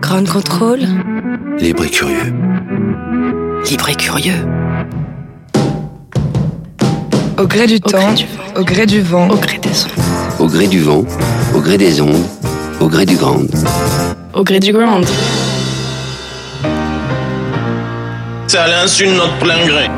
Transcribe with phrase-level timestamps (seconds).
[0.00, 0.80] Grand contrôle.
[1.58, 2.32] Libre et curieux.
[3.68, 4.46] Libre et curieux.
[7.38, 8.14] Au gré du temps,
[8.56, 10.40] au gré du vent, au gré des ondes.
[10.40, 11.04] Au gré du vent,
[11.54, 12.26] au gré des ondes,
[12.80, 13.42] au gré du grand.
[14.34, 15.00] Au gré du grand.
[18.46, 19.88] C'est à l'insu de notre plein gré.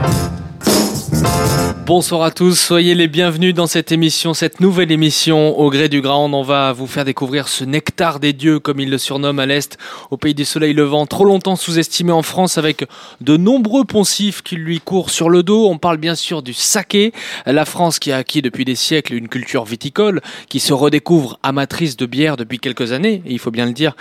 [1.87, 6.01] Bonsoir à tous, soyez les bienvenus dans cette émission, cette nouvelle émission au gré du
[6.01, 6.33] grand.
[6.33, 9.77] On va vous faire découvrir ce nectar des dieux, comme il le surnomme à l'Est,
[10.12, 12.85] au pays du soleil levant, trop longtemps sous-estimé en France avec
[13.21, 15.68] de nombreux poncifs qui lui courent sur le dos.
[15.68, 17.13] On parle bien sûr du saké,
[17.45, 21.96] la France qui a acquis depuis des siècles une culture viticole, qui se redécouvre amatrice
[21.96, 23.96] de bière depuis quelques années, et il faut bien le dire.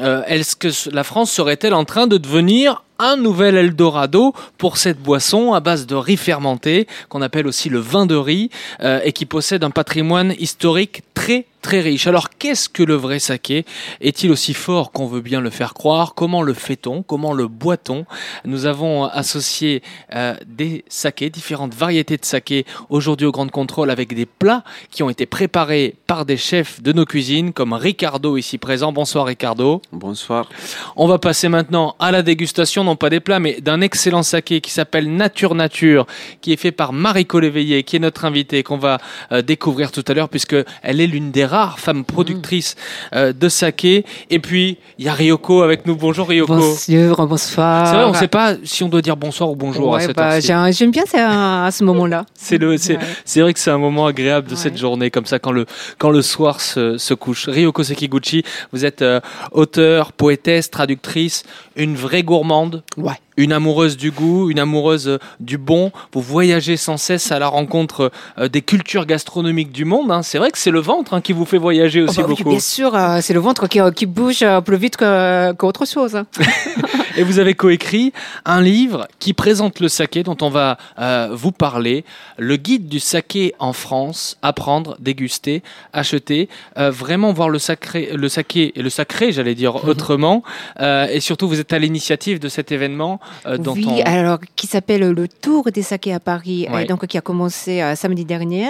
[0.00, 5.00] Euh, Est-ce que la France serait-elle en train de devenir un nouvel Eldorado pour cette
[5.00, 9.12] boisson à base de riz fermenté, qu'on appelle aussi le vin de riz, euh, et
[9.12, 12.06] qui possède un patrimoine historique très très riche.
[12.06, 13.64] Alors qu'est-ce que le vrai saké
[14.00, 16.14] Est-il aussi fort qu'on veut bien le faire croire?
[16.14, 17.02] Comment le fait-on?
[17.02, 18.06] Comment le boit-on?
[18.44, 19.82] Nous avons associé
[20.14, 25.02] euh, des sakés, différentes variétés de saké aujourd'hui au Grand Contrôle avec des plats qui
[25.02, 28.92] ont été préparés par des chefs de nos cuisines comme Ricardo ici présent.
[28.92, 29.82] Bonsoir Ricardo.
[29.90, 30.48] Bonsoir.
[30.94, 34.60] On va passer maintenant à la dégustation, non pas des plats, mais d'un excellent saké
[34.60, 36.06] qui s'appelle Nature Nature,
[36.42, 38.98] qui est fait par Mariko Léveillé, qui est notre invitée, qu'on va
[39.32, 42.74] euh, découvrir tout à l'heure, puisque elle est l'une des rares femmes productrices
[43.14, 44.04] euh, de saké.
[44.30, 45.96] Et puis, il y a Ryoko avec nous.
[45.96, 46.54] Bonjour Ryoko.
[46.54, 47.86] Bonjour, bonsoir.
[47.86, 50.16] C'est vrai, on ne sait pas si on doit dire bonsoir ou bonjour à cette
[50.16, 52.24] bah, J'aime bien ça à ce moment-là.
[52.34, 53.02] C'est le, c'est, Ouais.
[53.24, 54.60] c'est vrai que c'est un moment agréable de Ouais.
[54.60, 55.66] cette journée, comme ça, quand le,
[55.98, 57.48] quand le soir se, se couche.
[57.48, 58.42] Ryoko Sekiguchi,
[58.72, 59.20] vous êtes euh,
[59.52, 61.42] auteur, poétesse, traductrice,
[61.76, 62.82] une vraie gourmande.
[62.96, 63.14] Ouais.
[63.36, 65.92] Une amoureuse du goût, une amoureuse euh, du bon.
[66.12, 70.10] Vous voyagez sans cesse à la rencontre euh, des cultures gastronomiques du monde.
[70.10, 70.22] hein.
[70.22, 72.34] C'est vrai que c'est le ventre hein, qui vous fait voyager Oh, aussi bah oui,
[72.36, 72.50] beaucoup.
[72.50, 76.22] bien sûr, euh, c'est le ventre qui, qui bouge plus vite qu'autre chose.
[77.16, 78.12] Et vous avez coécrit
[78.44, 82.04] un livre qui présente le saké dont on va euh, vous parler.
[82.38, 84.36] Le guide du saké en France.
[84.42, 85.62] Apprendre, déguster,
[85.92, 86.48] acheter.
[86.78, 89.88] euh, vraiment voir le, sacré, le saké et le sacré, j'allais dire Mhm.
[89.88, 90.42] autrement.
[90.80, 93.20] Euh, et surtout, vous êtes à l'initiative de cet événement
[93.58, 94.02] dont oui, on...
[94.04, 96.84] alors qui s'appelle le Tour des sakés à Paris, Ouais.
[96.84, 98.68] et donc qui a commencé samedi dernier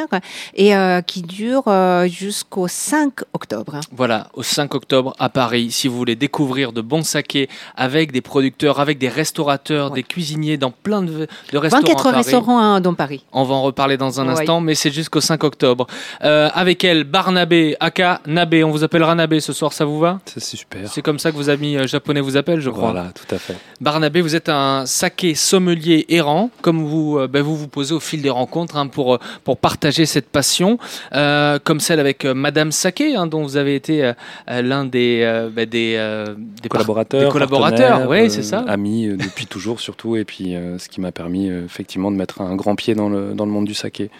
[0.54, 0.72] et
[1.06, 1.64] qui dure
[2.06, 3.80] jusqu'au 5 octobre.
[3.92, 8.20] Voilà, au 5 octobre à Paris, si vous voulez découvrir de bons sakés avec des
[8.36, 11.82] producteurs, avec des restaurateurs, des cuisiniers dans plein de, de restaurants.
[11.82, 12.16] à 24 Paris.
[12.16, 13.24] restaurants hein, dans Paris.
[13.32, 15.86] On va en reparler dans un instant, mais c'est jusqu'au 5 octobre.
[16.22, 18.62] Euh, avec elle, Barnabé, Aka Nabé.
[18.62, 20.20] On vous appellera Nabé ce soir, ça vous va?
[20.26, 20.86] C'est super.
[20.92, 22.90] C'est comme ça que vos amis euh, japonais vous appellent, je crois.
[22.92, 23.56] Voilà, tout à fait.
[23.80, 28.00] Barnabé, vous êtes un saké sommelier errant, comme vous euh, ben, vous, vous posez au
[28.00, 30.78] fil des rencontres hein, pour, pour partager cette passion,
[31.14, 34.12] euh, comme celle avec euh, Madame Saké, hein, dont vous avez été
[34.46, 38.60] l'un des, euh, ben, des, euh, des Collaborateurs, des collaborateurs, oui, euh, c'est ça.
[38.60, 42.16] Amis euh, depuis toujours surtout, et puis euh, ce qui m'a permis euh, effectivement de
[42.16, 44.10] mettre un grand pied dans le, dans le monde du saké.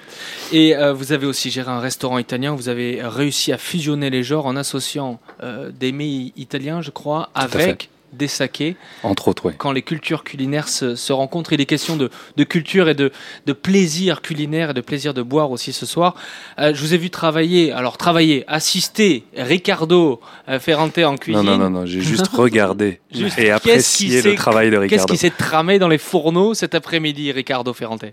[0.53, 2.55] Et euh, vous avez aussi géré un restaurant italien.
[2.55, 7.31] Vous avez réussi à fusionner les genres en associant euh, des mets italiens, je crois,
[7.34, 8.77] avec des sakés.
[9.03, 9.55] Entre autres, ouais.
[9.59, 13.12] Quand les cultures culinaires se, se rencontrent, il est question de, de culture et de,
[13.47, 16.15] de plaisir culinaire et de plaisir de boire aussi ce soir.
[16.59, 21.43] Euh, je vous ai vu travailler, alors travailler, assister Ricardo euh, Ferrante en cuisine.
[21.45, 24.71] Non, non, non, non, j'ai juste regardé Juste, et qu'est-ce apprécié qui le s'est- travail
[24.71, 25.12] de Qu'est-ce Ricardo.
[25.12, 28.05] qui s'est tramé dans les fourneaux cet après-midi, Ricardo Ferrante?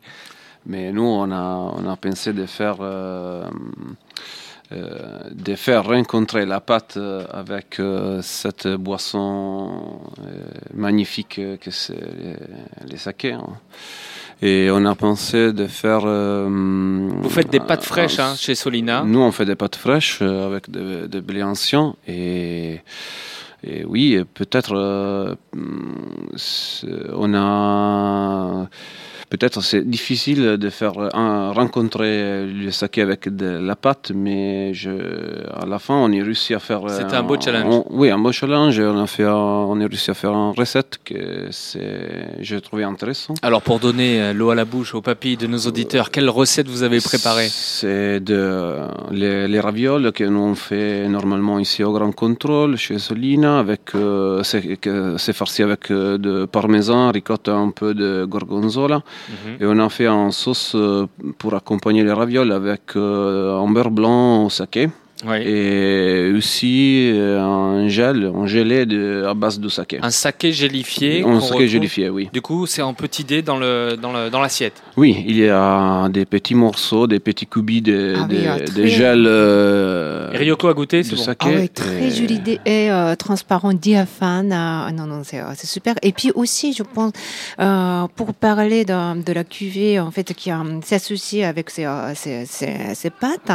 [0.66, 3.44] Mais nous, on a, on a pensé de faire, euh,
[5.32, 10.32] de faire rencontrer la pâte euh, avec euh, cette boisson euh,
[10.74, 12.36] magnifique euh, que c'est les,
[12.92, 13.34] les sakés.
[13.34, 13.50] hein.
[14.42, 16.02] Et on a pensé de faire.
[16.06, 16.48] euh,
[17.22, 19.04] Vous faites des pâtes fraîches hein, chez Solina.
[19.06, 22.82] Nous, on fait des pâtes fraîches euh, avec des, des blés anciens et,
[23.64, 25.36] et oui, peut-être euh,
[26.36, 28.68] c'est- on a
[29.34, 30.94] peut-être c'est difficile de faire
[31.24, 34.92] un- rencontrer le saké avec de la pâte, mais je,
[35.64, 36.82] à la fin on est réussi à faire.
[37.00, 37.66] C'était un beau challenge.
[37.76, 38.80] on- oui, un beau challenge.
[38.80, 43.34] On a fait, on est réussi à faire une recette que c'est, j'ai trouvé intéressant.
[43.42, 46.68] Alors pour donner euh, l'eau à la bouche aux papilles de nos auditeurs, quelle recette
[46.68, 47.48] vous avez préparée?
[47.50, 48.42] C'est de
[49.12, 53.82] les, les ravioles que nous on fait normalement ici au Grand Contrôle chez Solina avec
[53.96, 59.58] euh, c'est farci avec euh, de parmesan, ricotta, un peu de gorgonzola Mhm.
[59.62, 63.92] et on a fait en sauce euh, pour accompagner les ravioles avec euh, un beurre
[63.92, 64.90] blanc au saké
[65.26, 65.38] Oui.
[65.46, 70.00] et aussi euh, un gel, un gelé de, à base de saké.
[70.02, 71.24] Un saké gélifié.
[71.24, 72.30] Un saké retrouve- gélifié, oui.
[72.34, 74.82] Du coup, c'est en petit dé dans le dans le dans l'assiette.
[74.98, 78.60] Oui, il y a des petits morceaux, des petits cubis de, Ah oui, de- ah,
[78.60, 81.22] de très- gel euh, Ryoko a goûté, c'est bon.
[81.22, 81.48] saké.
[81.50, 84.52] Ah ouais, très Et- joli dé- et euh, transparent, diaphane.
[84.52, 85.96] euh, non, non, c'est c'est super.
[86.02, 87.12] Et puis aussi, je pense,
[87.60, 92.14] euh, pour parler de, de la cuvée en fait qui euh, s'associe avec ces, euh,
[92.16, 93.52] ces, ces- ces pâtes,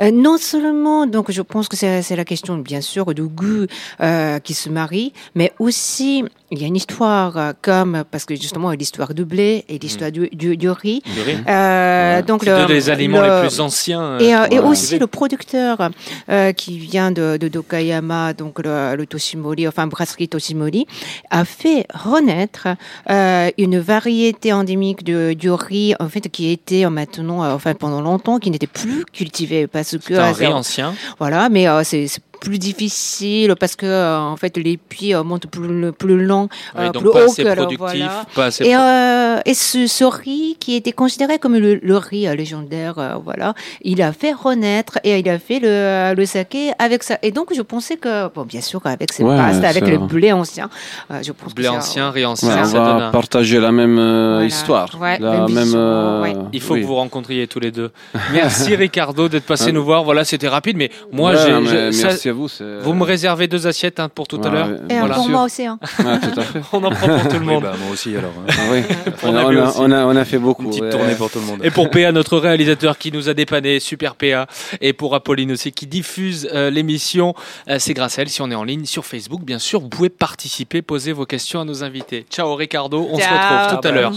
[0.00, 3.66] euh, non seulement, donc je pense que c'est la question bien sûr du goût
[4.00, 8.34] euh, qui se marie, mais aussi il y a une histoire euh, comme parce que
[8.34, 11.02] justement l'histoire du blé et l'histoire du, du, du riz.
[11.14, 11.38] Du riz.
[11.48, 14.02] Euh, donc C'est le, deux des aliments le- les plus anciens.
[14.02, 15.90] euh, et, euh, et aussi le producteur
[16.28, 20.86] euh, qui vient de, de Dokayama, donc le, le Toshimori, enfin brasserie Toshimori,
[21.30, 22.68] a fait renaître
[23.10, 28.00] euh, une variété endémique de, du riz, en fait, qui était maintenant, euh, enfin pendant
[28.00, 30.94] longtemps, qui n'était plus cultivé parce que C'est un riz ancien.
[31.18, 35.22] voilà, mais euh, c'est c'est plus difficile parce que euh, en fait les puits euh,
[35.22, 38.24] montent plus plus long, Oui, euh, donc plus pas haut assez que productif, voilà.
[38.34, 42.34] pas assez Et, euh, ce, ce riz qui était considéré comme le, le riz euh,
[42.34, 47.02] légendaire, euh, voilà, il a fait renaître et il a fait le, le saké avec
[47.02, 47.18] ça.
[47.22, 50.32] Et donc je pensais que, bon, bien sûr, avec cette Ouais, paste, avec le blé
[50.32, 50.70] ancien,
[51.10, 53.60] euh, je pense blé que ancien, riz Ouais, ancien, on ça donne va un- partager
[53.60, 54.46] la même euh, Voilà.
[54.46, 54.90] histoire.
[55.00, 55.64] Ouais, la même même.
[55.64, 56.34] vision, euh, ouais.
[56.52, 56.80] Il faut oui.
[56.82, 57.90] que vous rencontriez tous les deux.
[58.32, 60.04] Merci Ricardo d'être passé nous voir.
[60.04, 62.94] Voilà, c'était rapide, mais moi, Ouais, j'ai, à vous.
[62.94, 64.68] me réservez deux assiettes hein, pour tout à l'heure.
[64.88, 65.14] Et un Voilà.
[65.14, 65.66] pour moi aussi.
[65.66, 65.78] Hein.
[65.98, 66.60] Ouais, tout à fait.
[66.72, 67.62] On en prend pour tout le monde.
[67.62, 68.32] bah, moi aussi alors.
[68.38, 68.46] hein.
[68.48, 68.82] Ah oui.
[69.22, 69.78] On a a, vu on a- aussi.
[69.80, 70.62] on a- on a fait beaucoup.
[70.64, 70.90] Une petite ouais.
[70.90, 71.60] tournée pour tout le monde.
[71.64, 74.46] Et pour PA, notre réalisateur qui nous a dépanné, super PA,
[74.80, 77.34] et pour Apolline aussi qui diffuse euh, l'émission,
[77.68, 79.42] euh, c'est grâce à elle si on est en ligne sur Facebook.
[79.42, 82.26] Bien sûr, vous pouvez participer, poser vos questions à nos invités.
[82.30, 84.12] Ciao Ricardo, on se retrouve tout à l'heure.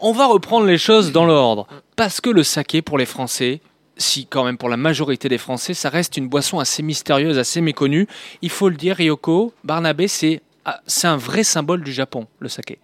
[0.00, 1.66] On va reprendre les choses dans l'ordre,
[1.96, 3.60] parce que le saké pour les Français,
[4.00, 7.60] si quand même pour la majorité des Français, ça reste une boisson assez mystérieuse, assez
[7.60, 8.06] méconnue.
[8.42, 12.78] Il faut le dire, Ryoko, Barnabé, c'est ah, un vrai symbole du Japon, le saké.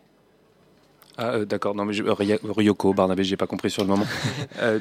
[1.18, 4.04] Ah, euh, d'accord, non mais je- Ry- Ryoko, Barnabé, j'ai pas compris sur le moment.
[4.62, 4.78] Euh,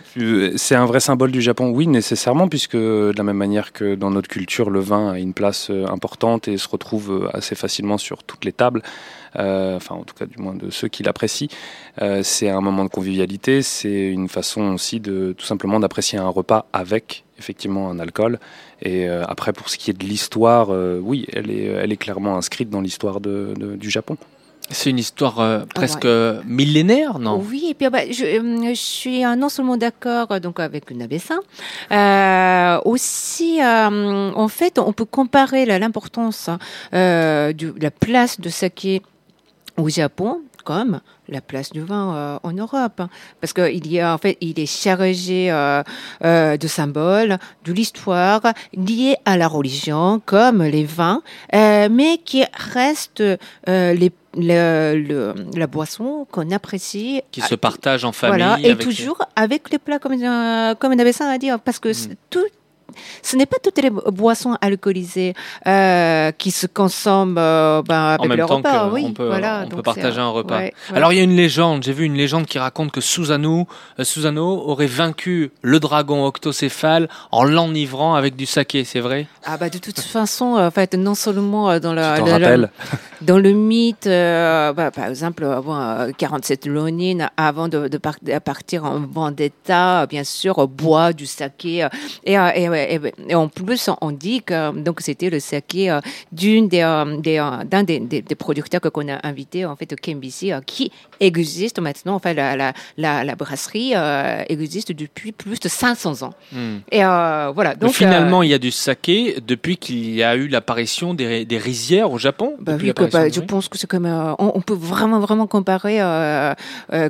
[0.55, 4.09] c'est un vrai symbole du Japon, oui, nécessairement, puisque de la même manière que dans
[4.09, 7.97] notre culture, le vin a une place euh, importante et se retrouve euh, assez facilement
[7.97, 8.81] sur toutes les tables,
[9.37, 11.47] euh, enfin en tout cas du moins de ceux qui l'apprécient.
[12.01, 16.29] Euh, c'est un moment de convivialité, c'est une façon aussi de tout simplement d'apprécier un
[16.29, 18.39] repas avec effectivement un alcool.
[18.81, 22.69] Et euh, après, pour ce qui est de l'histoire, euh, oui, elle est, clairement inscrite
[22.69, 24.17] dans l'histoire du Japon.
[24.71, 26.07] C'est une histoire euh, presque
[26.45, 27.43] millénaire, non?
[27.49, 30.59] Oui, et puis ah bah, je, euh, je suis euh, non seulement d'accord euh, donc
[30.59, 31.39] avec Nabessin,
[31.91, 36.49] euh, aussi euh, en fait on peut comparer l'importance
[36.93, 39.01] euh, de la place de saké
[39.77, 43.09] au Japon comme la place du vin euh, en Europe, hein.
[43.39, 45.83] parce qu'il y a en fait il est chargé euh,
[46.23, 48.41] euh, de symboles, de l'histoire
[48.73, 51.21] liée à la religion, comme les vins,
[51.53, 58.05] euh, mais qui reste euh, les le, le- la boisson qu'on apprécie qui se partagent
[58.05, 58.37] en famille.
[58.43, 61.89] voilà, et avec- toujours avec les plats, comme, euh, comme Nabessin a dit, parce que
[61.89, 62.15] Mm.
[62.29, 62.45] tout,
[63.21, 65.33] ce n'est pas toutes les boissons alcoolisées
[65.67, 68.87] euh, qui se consomment euh, ben, avec en même le temps repas.
[68.87, 70.57] qu'on oui, peut, voilà, on peut partager un repas.
[70.57, 70.97] ouais, ouais.
[70.97, 73.67] Alors il y a une légende, j'ai vu une légende qui raconte que Susanoo,
[73.99, 79.27] euh, Susanoo aurait vaincu le dragon octocéphale en l'enivrant avec du saké, c'est vrai?
[79.45, 82.19] Ah bah de toute façon, en fait, non seulement euh, dans la,
[83.21, 88.15] dans le mythe, euh, bah, par exemple, avant euh, 47 Ronin, avant de, de, par-
[88.21, 91.83] de partir en vendetta, euh, bien sûr, euh, boit du saké.
[91.83, 91.89] euh,
[92.23, 95.99] et, euh, et, ouais, et- en plus, on dit que donc c'était le saké euh,
[96.31, 99.75] d'une des, euh, des, euh, d'un des, des, des producteurs que qu'on a invité en
[99.75, 102.15] fait au KMBC, euh, qui existe maintenant.
[102.15, 106.33] Enfin, la, la, la, la brasserie euh, existe depuis plus de 500 ans.
[106.51, 106.77] Hmm.
[106.91, 107.75] Et voilà.
[107.75, 111.57] Donc finalement, il y a du saké depuis qu'il y a eu l'apparition des, des
[111.57, 112.53] rizières au Japon.
[112.59, 115.99] Bah oui, que- bah, je pense que c'est comme on, on peut vraiment vraiment comparer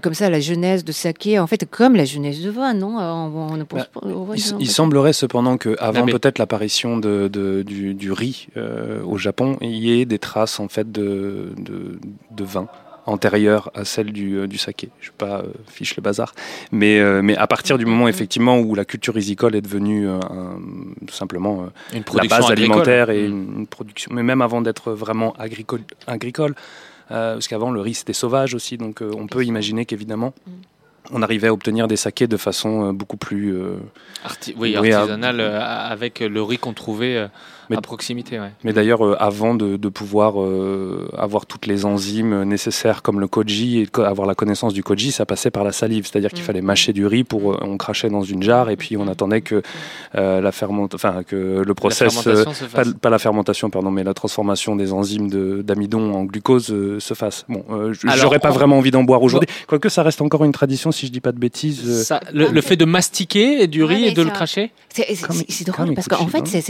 [0.02, 3.52] comme ça la genèse de saké en fait comme la genèse de vin non on,
[3.54, 7.28] on ne pense Bah, pas ouais, Il, non, il semblerait cependant qu'avant peut-être l'apparition de,
[7.28, 11.50] de- du, du riz euh, au Japon, il y ait des traces en fait de,
[11.58, 12.00] de,
[12.32, 12.68] de vin
[13.08, 14.90] antérieures à celle du, euh, du saké.
[15.00, 16.34] Je ne vais pas euh, fiche le bazar,
[16.72, 20.20] mais, euh, mais à partir du moment effectivement où la culture risicole est devenue euh,
[20.30, 20.58] un-
[21.06, 22.52] tout simplement euh, Une la base agricole.
[22.52, 23.32] alimentaire et Mm.
[23.32, 26.56] une, une production, mais même avant d'être vraiment agricole, agricole
[27.12, 30.34] euh, parce qu'avant le riz c'était sauvage aussi, donc euh, on peut imaginer qu'évidemment
[31.12, 33.78] on arrivait à obtenir des sakés de façon euh, beaucoup plus euh,
[34.26, 37.28] Arti- oui, Oui, à- artisanal euh, avec le riz qu'on trouvait
[37.70, 38.40] Mais- à proximité.
[38.40, 38.52] Ouais.
[38.64, 43.28] Mais d'ailleurs, euh, avant de, de pouvoir euh, avoir toutes les enzymes nécessaires comme le
[43.28, 46.06] koji et avoir la connaissance du koji, ça passait par la salive.
[46.08, 46.48] C'est-à-dire qu'il Mm.
[46.48, 49.42] fallait mâcher du riz pour, euh, on crachait dans une jarre et puis on attendait
[49.42, 49.62] que
[50.16, 50.50] euh, la
[50.94, 52.44] enfin que le process, euh,
[53.02, 57.14] pas, la fermentation, pardon, mais la transformation des enzymes de- d'amidon en glucose euh, se
[57.14, 57.46] fasse.
[57.50, 59.50] Bon, euh, j'aurais pas on- vraiment envie d'en boire aujourd'hui.
[59.68, 61.84] Quoique ça reste encore une tradition, si je dis pas de bêtises.
[61.86, 64.72] euh, Ça, le, le fait de mastiquer du riz et de le cracher?
[64.94, 66.62] C'est drôle parce qu'en fait, non c'est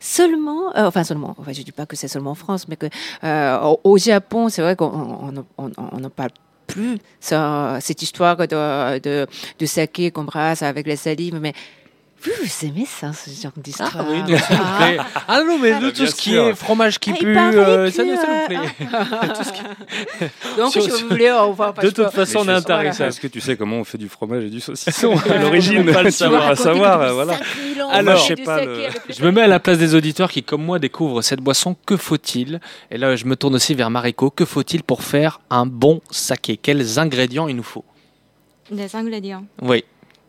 [0.00, 2.86] seulement, euh, enfin seulement, enfin je dis pas que c'est seulement en France, mais que
[3.24, 6.30] euh, au, Japon, c'est vrai qu'on on, on, on, on en parle
[6.66, 9.26] plus ça, cette histoire de, de,
[9.58, 11.52] de saké qu'on brasse avec la salive, mais
[12.22, 14.98] vous, vous aimez ça, ce genre d'histoire Ah oui, nous, ça nous plaît.
[15.26, 16.48] Ah non, mais Ah, de tout ce qui sûr.
[16.48, 18.68] est fromage qui Ah, pue, euh, ça, nous- ça nous plaît.
[19.34, 22.52] Tout ce qui- Donc, Sur- si vous voulez, on va De toute façon, on est
[22.52, 23.04] intéressé.
[23.04, 25.84] Est-ce que tu sais comment on fait du fromage et du saucisson à On l'origine
[25.84, 26.48] peut pas le savoir.
[26.48, 27.38] pas savoir, voilà.
[27.90, 28.60] Alors, je sais pas,
[29.08, 31.76] Je me mets à la place des auditeurs qui, comme moi, découvrent cette boisson.
[31.86, 32.60] Que faut-il?
[32.90, 34.30] Et là, je me tourne aussi vers Mariko.
[34.30, 36.56] Que faut-il pour faire un bon saké?
[36.56, 37.84] Quels ingrédients il nous faut?
[38.70, 39.44] Les ingrédients.
[39.62, 39.84] Oui.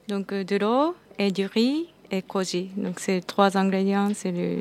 [0.07, 2.70] Donc euh, de l'eau et du riz et koji.
[2.77, 4.58] Donc ces trois ingrédients, c'est le.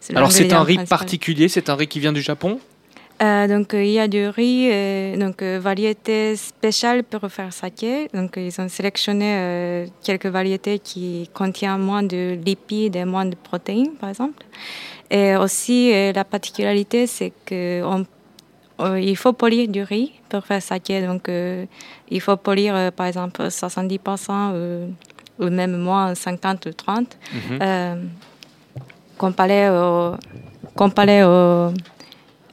[0.00, 0.98] c'est Alors, c'est un riz principal.
[0.98, 1.48] particulier.
[1.48, 2.58] C'est un riz qui vient du Japon?
[3.22, 8.08] Euh, donc euh, il y a du riz, euh, donc variété spéciale pour faire saké.
[8.12, 13.92] Donc ils ont sélectionné quelques variétés qui contiennent moins de lipides et moins de protéines,
[14.00, 14.44] par exemple.
[15.10, 18.04] Et aussi la particularité, c'est que on-
[18.98, 21.00] il faut polir du riz pour faire saké.
[21.06, 21.28] Donc
[22.10, 24.88] il faut polir par exemple 70% euh,
[25.38, 27.58] ou même moins 50 ou 30 Mhm.
[27.62, 27.94] euh,
[29.18, 30.14] comparé au,
[30.76, 31.72] comparé au,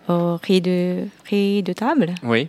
[0.09, 2.13] au riz, de, riz de table.
[2.23, 2.47] Oui.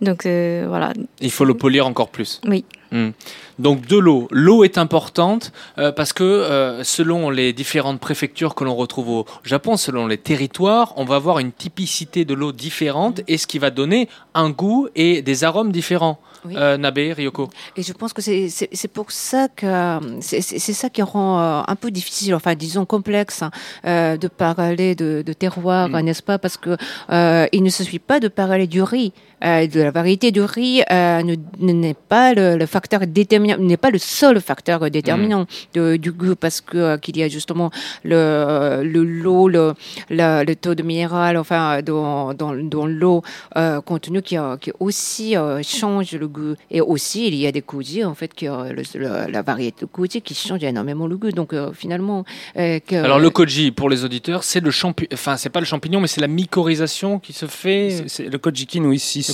[0.00, 2.40] Donc euh, voilà, Il faut le polir encore plus.
[2.46, 2.64] oui.
[2.92, 3.10] Hmm.
[3.58, 4.28] Donc de l'eau.
[4.30, 9.26] L'eau est importante euh, parce que euh, selon les différentes préfectures que l'on retrouve au
[9.42, 13.58] Japon, selon les territoires, on va avoir une typicité de l'eau différente et ce qui
[13.58, 16.20] va donner un goût et des arômes différents.
[16.46, 16.54] Oui.
[16.56, 17.48] Euh, Nabe, Ryoko.
[17.76, 20.40] Et je pense que c'est pour ça que c'est
[20.72, 23.50] ça qui rend euh, un peu difficile, enfin disons complexe, hein,
[23.86, 26.00] euh, de parler de, de terroir, Mm.
[26.00, 26.38] n'est-ce pas?
[26.38, 26.76] Parce que
[27.10, 29.12] euh, il ne suffit pas de parler du riz,
[29.44, 33.76] euh, de la variété du riz euh, ne- n'est pas le, le facteur déterminant, n'est
[33.76, 37.70] pas le seul facteur déterminant de- du goût, parce que euh, qu'il y a justement
[38.04, 39.74] le le l'eau, le,
[40.10, 43.22] le taux de minéral, enfin dans dans, dans l'eau
[43.56, 46.54] euh, contenu qui, qui aussi euh, change le goût.
[46.70, 49.84] Et aussi, il y a des koji, en fait, qui, euh, le- le- la variété
[49.84, 51.30] de koji qui change énormément le goût.
[51.32, 52.24] Donc, euh, finalement,
[52.56, 55.66] euh, que- Alors le koji, pour les auditeurs, c'est le champignon, enfin c'est pas le
[55.66, 57.90] champignon, mais c'est la mycorhisation qui se fait.
[57.90, 59.32] C'est- c'est- le kojikin, oui, si, c'est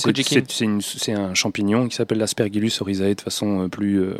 [0.81, 4.13] C'est- un champignon qui s'appelle l'Aspergillus oryzae de façon euh, plus euh,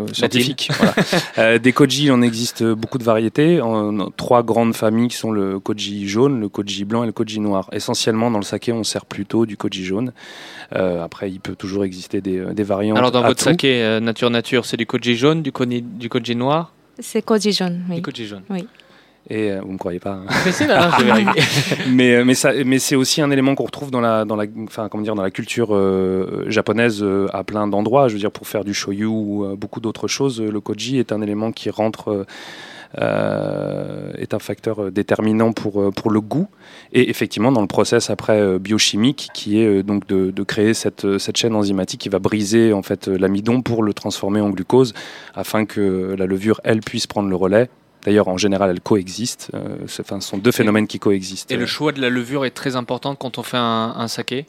[0.00, 0.70] euh, scientifique.
[0.78, 0.94] voilà.
[1.38, 3.60] Euh, des koji, il en existe beaucoup de variétés.
[3.60, 7.12] En, en trois grandes familles qui sont le koji jaune, le koji blanc et le
[7.12, 7.68] koji noir.
[7.72, 10.12] Essentiellement, dans le saké, on sert plutôt du koji jaune.
[10.74, 12.98] Euh, après, il peut toujours exister des, des variantes.
[12.98, 13.44] Alors dans votre tout.
[13.50, 17.52] saké euh, nature nature, c'est du koji jaune, du koji, du koji noir, C'est koji
[17.52, 17.96] jaune, oui.
[17.96, 18.42] du koji jaune.
[19.30, 20.12] Et euh, vous me croyez pas.
[20.12, 20.24] hein.
[20.46, 21.76] Mais c'est là, j'ai vérifié.
[21.90, 24.44] mais euh, mais ça mais c'est aussi un élément qu'on retrouve dans la dans la
[24.64, 28.30] enfin comment dire dans la culture euh, japonaise euh, à plein d'endroits je veux dire
[28.32, 31.52] pour faire du shoyu ou euh, beaucoup d'autres choses euh, le koji est un élément
[31.52, 32.24] qui rentre euh,
[32.98, 36.48] euh, est un facteur euh, déterminant pour euh, pour le goût
[36.94, 40.72] et effectivement dans le process après euh, biochimique qui est euh, donc de, de créer
[40.72, 44.40] cette euh, cette chaîne enzymatique qui va briser en fait euh, l'amidon pour le transformer
[44.40, 44.94] en glucose
[45.34, 47.68] afin que la levure elle puisse prendre le relais
[48.08, 49.50] D'ailleurs, en général, elles coexistent.
[49.52, 51.52] Euh, enfin, ce sont deux phénomènes qui coexistent.
[51.52, 54.46] Et le choix de la levure est très important quand on fait un, un saké?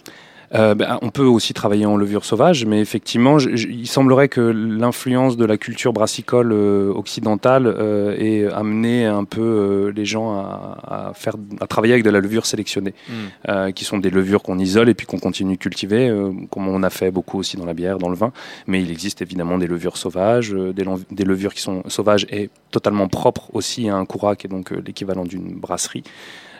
[0.55, 4.29] Euh, ben, on peut aussi travailler en levure sauvage, mais effectivement, je- je- il semblerait
[4.29, 10.31] que l'influence de la culture brassicole euh, occidentale euh, ait amené un peu les gens
[10.39, 13.71] à, à faire, à travailler avec de la levure sélectionnée, Hmm.
[13.73, 16.11] qui sont des levures qu'on isole et puis qu'on continue de cultiver,
[16.49, 18.31] comme on a fait beaucoup aussi dans la bière, dans le vin.
[18.67, 23.49] Mais il existe évidemment des levures sauvages, des, levures qui sont sauvages et totalement propres
[23.53, 26.03] aussi à un kura, qui est donc l'équivalent d'une brasserie.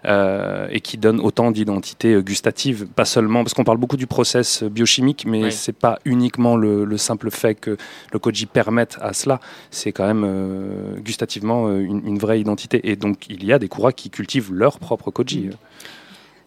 [0.06, 4.08] Euh, et qui donne autant d'identité euh, gustative, pas seulement parce qu'on parle beaucoup du
[4.08, 5.52] process euh, biochimique, mais Oui.
[5.52, 7.78] c'est pas uniquement le, le simple fait que
[8.14, 9.40] le koji permette à cela,
[9.72, 12.90] c'est quand même euh, gustativement euh, une, une vraie identité.
[12.90, 15.50] Et donc il y a des kuras qui cultivent leur propre koji.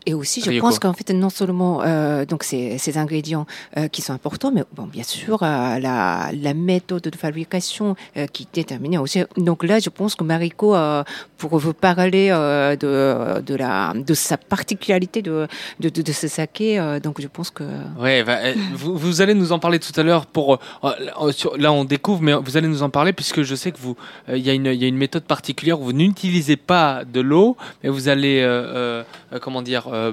[0.07, 0.67] Et aussi, je Ryoko.
[0.67, 4.65] pense qu'en fait, non seulement euh, donc ces, ces ingrédients euh, qui sont importants, mais
[4.75, 9.23] bon, bien sûr, euh, la, la méthode de fabrication euh, qui est déterminée aussi.
[9.37, 11.05] Donc là, je pense que Mariko, euh,
[11.39, 15.47] pour vous parler euh, de, de, la, de sa particularité de,
[15.81, 17.65] de, de, de ce saké, euh, donc je pense que...
[17.99, 18.39] Ouais, bah,
[18.75, 20.27] vous, vous allez nous en parler tout à l'heure.
[20.27, 20.59] Pour
[21.31, 23.97] sur- là, on découvre, mais vous allez nous en parler puisque je sais que vous,
[24.29, 27.21] il y a une, il y a une méthode particulière où vous n'utilisez pas de
[27.21, 30.13] l'eau, mais vous allez, euh, euh, comment dire, euh,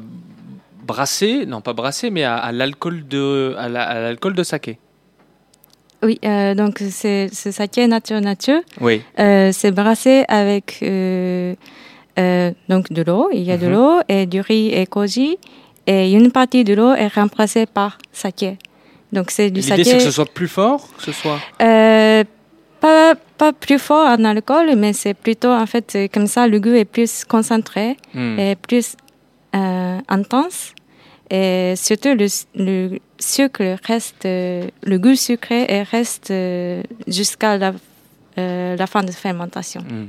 [0.86, 4.78] brasser, non pas brasser, mais à, à l'alcool de, à la- à l'alcool de saké.
[6.02, 8.62] Oui, euh, donc c'est ce saké nature nature.
[8.80, 9.02] Oui.
[9.20, 10.80] Euh, c'est brassé avec
[12.70, 13.30] donc de l'eau.
[13.34, 13.74] Il y a de Mhm.
[13.74, 15.38] l'eau et du riz et koji.
[15.88, 18.58] Et une partie de l'eau est remplacée par saké.
[19.12, 19.84] Donc c'est du L'idée, saké.
[19.86, 21.40] c'est que ce soit plus fort, que ce soit.
[22.80, 26.74] Pas, pas plus fort en alcool, mais c'est plutôt en fait comme ça, le goût
[26.74, 28.40] est plus concentré Hmm.
[28.40, 28.96] et plus
[29.54, 30.74] intense.
[31.30, 37.74] Et surtout, le, sucre reste, euh, le goût sucré et reste euh, jusqu'à la,
[38.38, 39.82] euh, la fin de fermentation.
[39.82, 40.08] Hmm.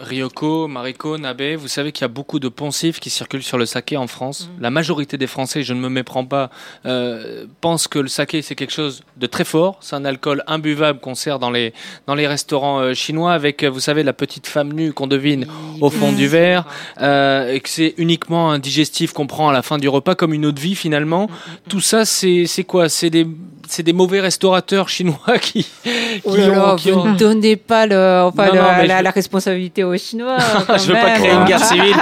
[0.00, 3.66] Ryoko, Mariko, Nabe, vous savez qu'il y a beaucoup de poncifs qui circulent sur le
[3.66, 4.50] saké en France.
[4.60, 6.50] La majorité des Français, je ne me méprends pas,
[6.86, 9.78] euh, pensent que le saké c'est quelque chose de très fort.
[9.80, 11.72] C'est un alcool imbuvable qu'on sert dans les,
[12.06, 15.46] dans les restaurants euh, chinois avec, euh, vous savez, la petite femme nue qu'on devine
[15.80, 16.64] au fond du verre.
[17.00, 20.32] euh, et que c'est uniquement un digestif qu'on prend à la fin du repas comme
[20.34, 21.28] une eau de vie finalement.
[21.68, 22.88] Tout ça, c'est c'est quoi?
[22.88, 23.26] C'est des,
[23.68, 25.90] c'est des mauvais restaurateurs chinois qui, qui
[26.24, 28.68] Oh là là, ont- qui vous ont- ne donnez pas le, enfin, Non, le- non,
[28.78, 30.38] mais la, je- la responsabilité aux Chinois.
[30.76, 31.96] je veux pas créer une guerre civile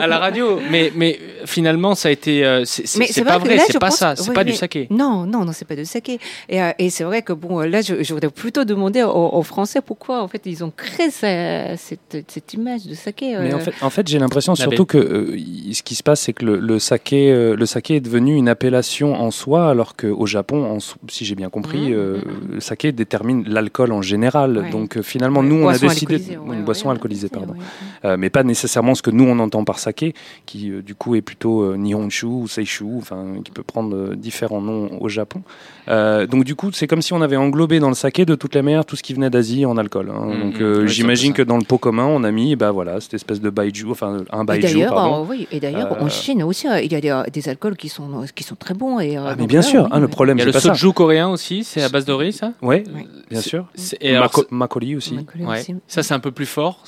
[0.00, 2.44] à la radio, mais, mais finalement, ça a été.
[2.44, 4.86] euh, c'est- Mais pas vrai, c'est pas pense- ça, c'est oui, pas du mais- saké.
[4.90, 6.18] Non, non, non, c'est pas du saké.
[6.48, 9.42] Et, euh, et c'est vrai que bon, là, je, je voudrais plutôt demander aux, aux
[9.42, 13.36] Français pourquoi en fait ils ont créé ça- cette, cette image de saké.
[13.38, 13.56] Mais euh.
[13.56, 15.36] en fait, en fait j'ai l'impression surtout que euh,
[15.72, 18.48] ce qui se passe, c'est que le, le saké, euh, le saké est devenu une
[18.48, 20.78] appellation en soi, alors qu'au Japon, en
[21.08, 22.18] si j'ai bien compris, Mhm, euh,
[22.52, 24.58] le saké détermine l'alcool en général.
[24.58, 24.70] Ouais.
[24.70, 27.28] Donc euh, finalement, Ouais, nous, on a décidé ouais, ouais, une ouais, boisson ouais, alcoolisée,
[27.32, 27.58] ouais, pardon, ouais.
[28.04, 30.14] Euh, mais pas nécessairement ce que nous on entend par saké,
[30.46, 34.14] qui euh, du coup est plutôt euh, nihonshu ou seishu, enfin qui peut prendre euh,
[34.16, 35.42] différents noms au Japon.
[35.88, 38.54] Euh, donc du coup, c'est comme si on avait englobé dans le saké de toutes
[38.54, 40.10] les manières tout ce qui venait d'Asie en alcool.
[40.14, 40.26] hein.
[40.26, 41.38] Mhm, donc oui, euh, c'est j'imagine ça.
[41.38, 44.18] que dans le pot commun, on a mis, bah voilà, cette espèce de baiju, enfin
[44.30, 45.22] un Et baiju, d'ailleurs, pardon.
[45.22, 47.76] euh, oui, et d'ailleurs, Euh, en Chine aussi, euh, il y a des, des alcools
[47.76, 48.98] qui sont, qui sont très bons.
[49.00, 50.44] Et, euh, Ah, mais donc bien là, sûr, oui, hein, le problème, Il y a
[50.44, 50.74] c'est le pas ça.
[50.74, 52.52] soju coréen aussi, c'est à base de riz, ça?
[52.62, 53.06] Ouais, Oui.
[53.30, 53.66] bien C'est- sûr.
[53.74, 55.74] c'est- Et alors, ouais, aussi.
[55.86, 56.84] ça c'est un peu plus fort.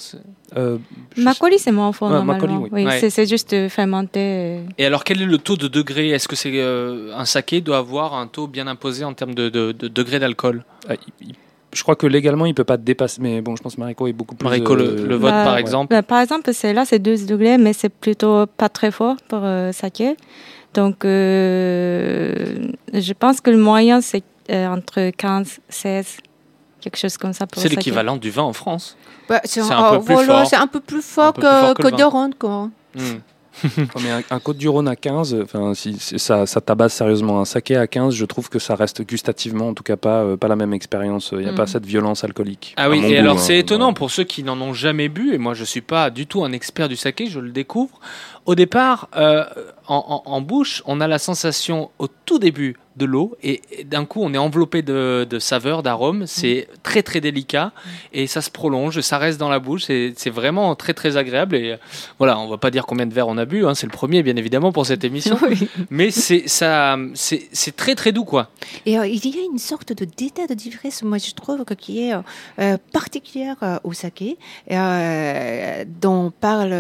[0.56, 0.78] Euh,
[1.16, 2.66] Makgeolli, c'est moins fort Ouais, normalement.
[2.72, 2.84] oui.
[2.84, 3.08] Ouais.
[3.10, 4.18] c'est- juste euh, fermenté.
[4.20, 4.62] euh.
[4.78, 6.08] Et alors, quel est le taux de degré?
[6.10, 9.48] Est-ce que c'est euh, un saké doit avoir un taux bien imposé en termes de,
[9.48, 10.64] de- de degré d'alcool?
[10.88, 11.34] Ah, il- il-
[11.72, 13.20] je crois que légalement, il peut pas dépasser.
[13.22, 14.44] Mais bon, je pense que Mariko est beaucoup plus.
[14.44, 15.94] Mariko, le, euh, le vote Bah, par exemple?
[15.94, 19.40] Bah, par exemple, c'est là, c'est 12 degrés, mais c'est plutôt pas très fort pour
[19.44, 20.16] euh, saké.
[20.74, 26.16] Donc, euh, je pense que le moyen, c'est euh, entre 15 16,
[26.80, 28.96] quelque chose comme ça pour C'est l'équivalent du vin en France.
[29.28, 30.46] Bah, C'est un peu plus voilà, fort.
[30.46, 31.96] C'est un peu plus fort Un peu que, que que vin.
[31.96, 32.70] de Ronde, quoi.
[32.94, 33.00] Hmm.
[33.94, 36.94] Oh, mais un, un Côte du Rhône à 15, enfin, si, si ça, ça tabasse
[36.94, 40.22] sérieusement un saké à 15, je trouve que ça reste gustativement, en tout cas, pas,
[40.22, 41.30] euh, pas la même expérience.
[41.32, 41.56] Il n'y a Mm.
[41.56, 42.74] pas cette violence alcoolique.
[42.78, 45.34] Ah oui, et goût, alors hein, c'est étonnant pour ceux qui n'en ont jamais bu,
[45.34, 47.98] et moi je suis pas du tout un expert du saké, je le découvre.
[48.50, 49.44] Au départ, euh,
[49.86, 53.84] en, en- en bouche, on a la sensation au tout début de l'eau, et, et
[53.84, 57.70] d'un coup on est enveloppé de, de saveurs, d'arômes, c'est très très délicat,
[58.12, 61.54] et ça se prolonge, ça reste dans la bouche, c'est vraiment très très agréable.
[61.54, 61.76] Et euh,
[62.18, 64.22] voilà, on va pas dire combien de verres on a bu, hein, c'est le premier
[64.24, 65.68] bien évidemment pour cette émission, Oui.
[65.88, 68.48] mais c'est ça, c'est très très doux quoi.
[68.84, 71.74] Et euh, il y a une sorte de détail de différence, moi je trouve, que,
[71.74, 72.12] qui est
[72.92, 74.36] particulière au saké,
[76.00, 76.74] dont parle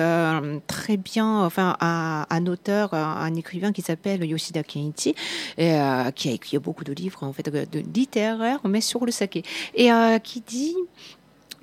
[0.66, 5.14] très bien enfin, un, un auteur, un, un écrivain qui s'appelle Yoshida Kenichi,
[5.58, 9.12] et, euh, qui a écrit beaucoup de livres en fait, de, littéraires, mais sur le
[9.12, 9.42] saké,
[9.74, 10.76] et euh, qui dit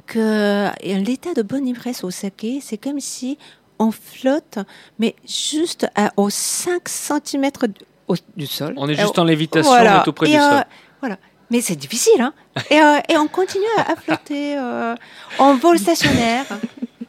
[0.05, 3.37] que euh, l'état de bonne ivresse au saké, c'est comme si
[3.79, 4.59] on flotte,
[4.99, 7.51] mais juste à, aux 5 cm
[8.35, 8.73] du sol.
[8.77, 9.97] On est juste en lévitation, voilà.
[9.97, 10.63] on est tout près Et, du euh, sol.
[11.01, 11.17] Voilà.
[11.49, 12.33] Mais c'est difficile, hein.
[12.69, 14.95] et, euh, et on continue à, à flotter euh,
[15.39, 16.45] en vol stationnaire.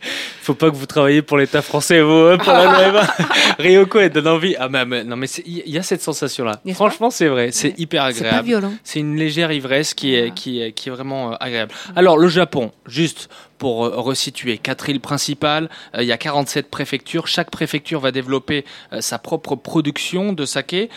[0.43, 3.03] faut pas que vous travailliez pour l'État français, vous, hein, pour la loi.
[3.59, 4.55] Ryoko, elle donne envie.
[4.59, 6.61] Ah, mais, mais- non, mais il y a cette sensation-là.
[6.75, 7.51] Franchement, c'est vrai.
[7.53, 7.75] C'est Ouais.
[7.79, 8.47] hyper C'est pas agréable.
[8.49, 8.73] violent.
[8.85, 11.73] C'est une légère ivresse qui est, qui est, qui est vraiment euh, agréable.
[11.97, 16.71] Alors, le Japon, juste pour euh, resituer, quatre îles principales, euh, il y a 47
[16.71, 17.27] préfectures.
[17.27, 18.65] Chaque préfecture va développer
[19.01, 20.89] sa propre production de saké.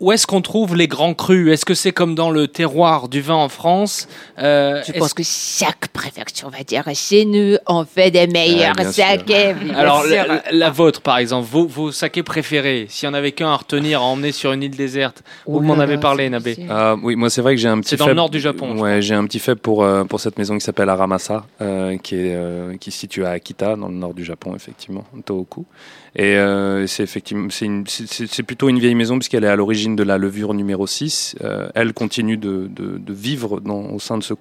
[0.00, 1.52] Où est-ce qu'on trouve les grands crus?
[1.52, 4.08] Est-ce que c'est comme dans le terroir du vin en France?
[4.38, 8.92] Euh, Je pense que chaque préfecture va dire chez nous, on fait des meilleurs sûr.
[8.94, 9.52] sakés.
[9.52, 13.32] Bien Alors, la, la vôtre, par exemple, vos, vos sakés préférés, s'il y en avait
[13.32, 16.56] qu'un à retenir, à emmener sur une île déserte, vous Oh m'en avez parlé, Nabé.
[16.70, 18.78] Ah, oui, moi c'est vrai que j'ai un petit C'est dans le nord du Japon,
[18.78, 22.14] Ouais, j'ai un petit faible pour, euh, pour cette maison qui s'appelle Aramasa, euh, qui,
[22.14, 25.66] est, euh, qui se situe à Akita, dans le nord du Japon, effectivement, Tohoku.
[26.16, 29.48] Et euh, c'est effectivement, c'est une- c'est- c'est c'est plutôt une vieille maison puisqu'elle est
[29.48, 31.36] à l'origine de la levure numéro 6.
[31.42, 34.34] Euh, elle continue de, de, de vivre dans, au sein de ce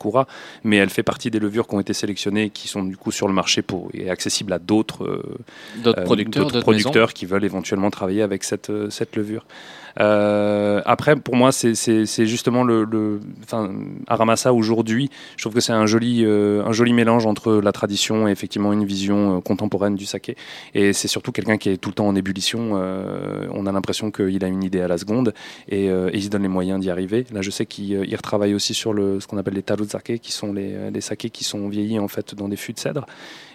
[0.64, 3.12] mais elle fait partie des levures qui ont été sélectionnées et qui sont du coup
[3.12, 5.24] sur le marché pour, et accessibles à d'autres euh,
[5.84, 9.46] D'autres euh, producteurs, producteurs qui veulent éventuellement travailler avec cette, euh, cette levure.
[10.00, 11.74] Euh, après, pour moi, c'est-
[12.26, 13.20] justement le, le,
[14.08, 15.10] Aramasa aujourd'hui.
[15.38, 18.72] Je trouve que c'est un joli, euh, un joli mélange entre la tradition et effectivement
[18.74, 20.36] une vision euh, contemporaine du saké.
[20.74, 22.72] Et c'est surtout quelqu'un qui est tout le temps en ébullition.
[22.74, 25.34] Euh, on a l'impression qu'il a une idée à la seconde
[25.68, 27.26] et, euh, et il se donne les moyens d'y arriver.
[27.34, 30.32] Là, je sais qu'il il retravaille aussi sur le, ce qu'on appelle les taruzake, qui
[30.32, 33.06] sont les, les sakés qui sont vieillis en fait dans des fûts de cèdre.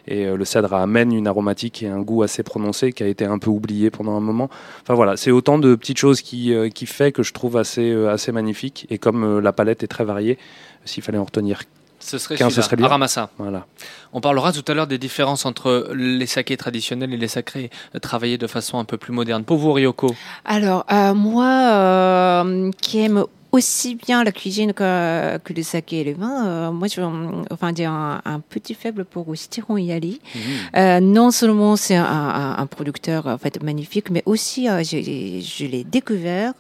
[0.07, 3.25] Et euh, le cèdre amène une aromatique et un goût assez prononcé qui a été
[3.25, 4.51] un peu oublié pendant un moment.
[4.83, 7.91] Enfin voilà, c'est autant de petites choses qui, euh, qui fait que je trouve assez,
[7.91, 8.87] euh, assez magnifique.
[8.91, 10.39] Et comme euh, la palette est très variée,
[10.85, 11.63] s'il fallait en retenir,
[12.01, 12.87] Ce serait ce serait bien.
[12.87, 13.31] Aramasa.
[13.39, 13.65] voilà.
[14.13, 17.99] On parlera tout à l'heure des différences entre les sakés traditionnels et les sakés euh,
[17.99, 19.43] travaillés de façon un peu plus moderne.
[19.45, 20.15] Pour vous, Ryoko?
[20.45, 26.05] Alors, euh, moi, euh, qui aime aussi bien la cuisine que, que le saké et
[26.11, 27.01] le vin, euh, moi, je,
[27.55, 30.21] enfin, j'ai un, un petit faible pour Stiron Yali.
[30.77, 32.05] Euh, non seulement c'est un,
[32.41, 36.55] un- un producteur en fait magnifique, mais aussi euh, j'ai- je l'ai découvert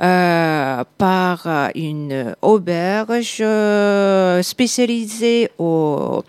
[0.00, 1.36] euh, par
[1.74, 6.22] une auberge euh, spécialisée au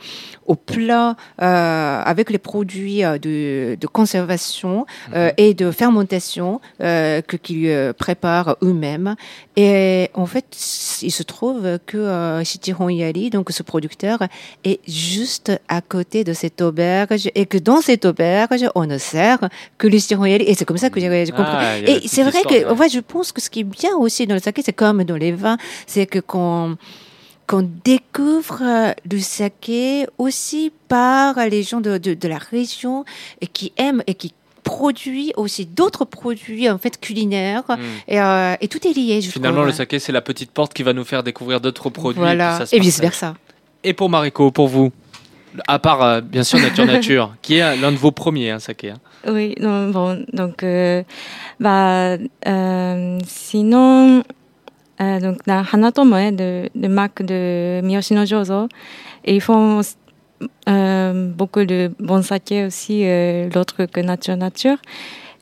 [0.47, 8.55] au plat avec les produits de, de conservation euh, et de fermentation que qu'ils préparent
[8.61, 9.15] eux-mêmes.
[9.55, 10.45] Et en fait,
[11.01, 14.19] il se trouve que euh, Shichiron Yali, donc ce producteur,
[14.63, 19.39] est juste à côté de cette auberge et que dans cette auberge, on ne sert
[19.77, 20.45] que le Shichiron Yali.
[20.45, 21.43] Et c'est comme ça que j'ai compris.
[21.45, 24.27] Ah, la et c'est vrai que ouais, je pense que ce qui est bien aussi
[24.27, 26.77] dans le saké, c'est comme dans les vins, c'est que qu'on
[27.47, 33.05] qu'on découvre euh, le saké aussi par les gens de, de, de la région
[33.39, 34.33] et qui aiment et qui
[34.65, 37.79] produit aussi d'autres produits en fait culinaires Hmm.
[38.09, 39.67] et, euh, et tout est lié je Finalement, trouve.
[39.67, 42.19] le saké, c'est la petite porte qui va nous faire découvrir d'autres produits.
[42.19, 43.35] voilà et vice versa
[43.83, 44.91] Et pour Mariko, pour vous
[45.67, 48.89] À part, euh, bien sûr, Nature Nature, qui est l'un de vos premiers hein, sakés.
[48.91, 48.99] hein.
[49.27, 51.01] Oui, non, bon, donc, euh,
[51.59, 54.21] bah, euh, sinon,
[55.01, 58.67] euh, donc, dans Hanatomoe, de, de marque de Miyoshino Jozo,
[59.23, 59.81] et ils font
[61.37, 64.77] beaucoup de bons sakés aussi, euh, l'autre que Nature Nature.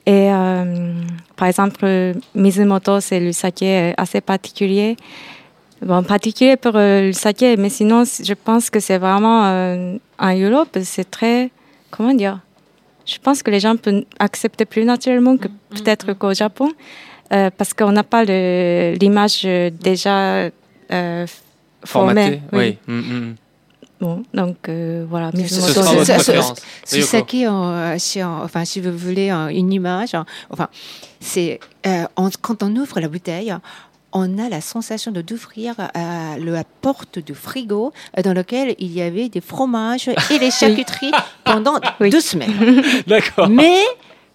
[0.06, 0.94] Et euh,
[1.38, 4.98] par exemple, Mizumoto, c'est le saké euh, assez particulier.
[5.82, 10.34] Bon, particulier pour euh, le saké, mais sinon, je pense que c'est vraiment euh, en
[10.36, 11.52] Europe, c'est très,
[11.90, 12.40] comment dire,
[13.06, 16.72] je pense que les gens peuvent accepter plus naturellement que peut-être qu'au Japon,
[17.34, 20.50] euh, parce qu'on n'a pas l'image euh, déjà
[20.92, 21.26] euh,
[21.86, 22.42] formée.
[22.52, 22.78] Oui.
[22.88, 23.36] Mm, mm.
[24.04, 25.80] Bon, donc euh, voilà, Mizumoto, Ce
[27.48, 30.14] en- si en- enfin si vous voulez en- une image
[30.50, 30.68] enfin
[31.22, 32.04] c'est euh,
[32.42, 33.56] quand on ouvre la bouteille
[34.12, 38.92] on a la sensation de d'ouvrir euh, la porte du frigo euh, dans lequel il
[38.92, 41.12] y avait des fromages et des charcuteries
[41.46, 42.10] pendant Oui.
[42.10, 42.84] deux semaines.
[43.08, 43.50] D'accord.
[43.50, 43.80] Mais,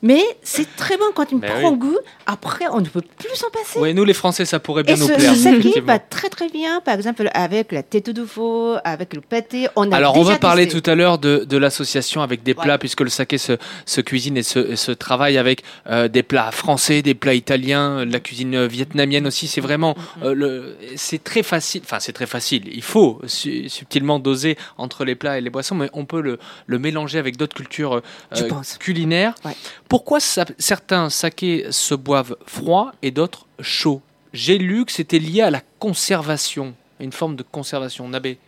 [0.02, 1.78] mais c'est très bon quand il Mais prend oui.
[1.78, 1.98] goût.
[2.26, 3.78] Après, on ne peut plus s'en passer.
[3.78, 5.34] Oui, nous les Français, ça pourrait bien Et nous ce, plaire.
[5.34, 5.86] ce saké effectivement.
[5.86, 9.68] va très très bien, par exemple, avec la tête de veau, avec le pâté.
[9.76, 12.78] On a Alors, on va parler tout à l'heure de, de l'association avec des plats,
[12.78, 13.54] puisque le saké se,
[13.86, 18.12] se cuisine et se, se travaille avec euh, des plats français, des plats italiens, de
[18.12, 19.46] la cuisine euh, vietnamienne aussi.
[19.48, 20.24] C'est vraiment, Mm-hmm.
[20.26, 21.80] euh, le, c'est très facile.
[21.84, 22.64] Enfin, c'est très facile.
[22.72, 26.38] Il faut su- subtilement doser entre les plats et les boissons, mais on peut le,
[26.66, 27.94] le mélanger avec d'autres cultures
[28.36, 29.34] euh, culinaires.
[29.44, 29.52] Ouais.
[29.88, 34.02] Pourquoi certains sakés se boivent froid et d'autres chauds
[34.34, 38.06] J'ai lu que c'était lié à la conservation, une forme de conservation.
[38.06, 38.38] Nabé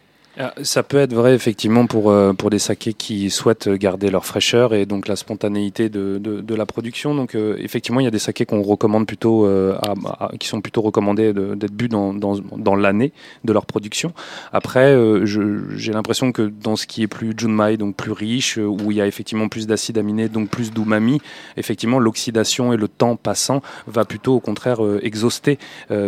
[0.63, 4.75] Ça peut être vrai effectivement pour, euh, pour des sakés qui souhaitent garder leur fraîcheur
[4.75, 7.15] et donc la spontanéité de, de, la production.
[7.17, 9.77] Donc euh, effectivement, il y a des sakés qu'on recommande plutôt, euh,
[10.39, 13.13] qui sont plutôt recommandés d'être bu dans, dans, l'année
[13.45, 14.13] de leur production.
[14.53, 18.99] Après, j'ai l'impression que dans ce qui est plus junmai, donc plus riche, où il
[18.99, 21.21] y a effectivement plus d'acides aminés, donc plus d'umami,
[21.57, 25.59] effectivement l'oxydation et le temps passant va plutôt au contraire exhauster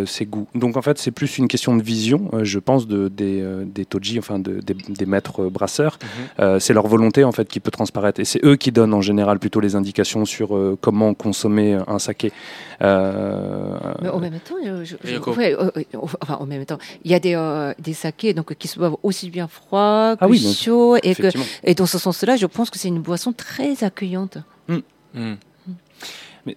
[0.06, 0.46] ces goûts.
[0.54, 4.11] Donc en fait, c'est plus une question de vision, je pense, de, des, des toji,
[4.18, 5.98] enfin de- des, des maîtres euh, brasseurs.
[6.40, 9.00] Euh, c'est leur volonté en fait qui peut transparaître, et c'est eux qui donnent en
[9.00, 12.32] général plutôt les indications sur euh, comment consommer un saké.
[12.82, 15.34] Euh, Mais en même temps, je- je- je- Ryoko.
[15.34, 15.56] ouais,
[16.00, 18.96] enfin, en même temps, il y a des, euh, des sakés donc, qui se boivent
[19.02, 20.96] aussi bien froid que Ah oui, donc, chaud.
[21.02, 24.38] Et, que, dans ce sens-là, je pense que c'est une boisson très accueillante.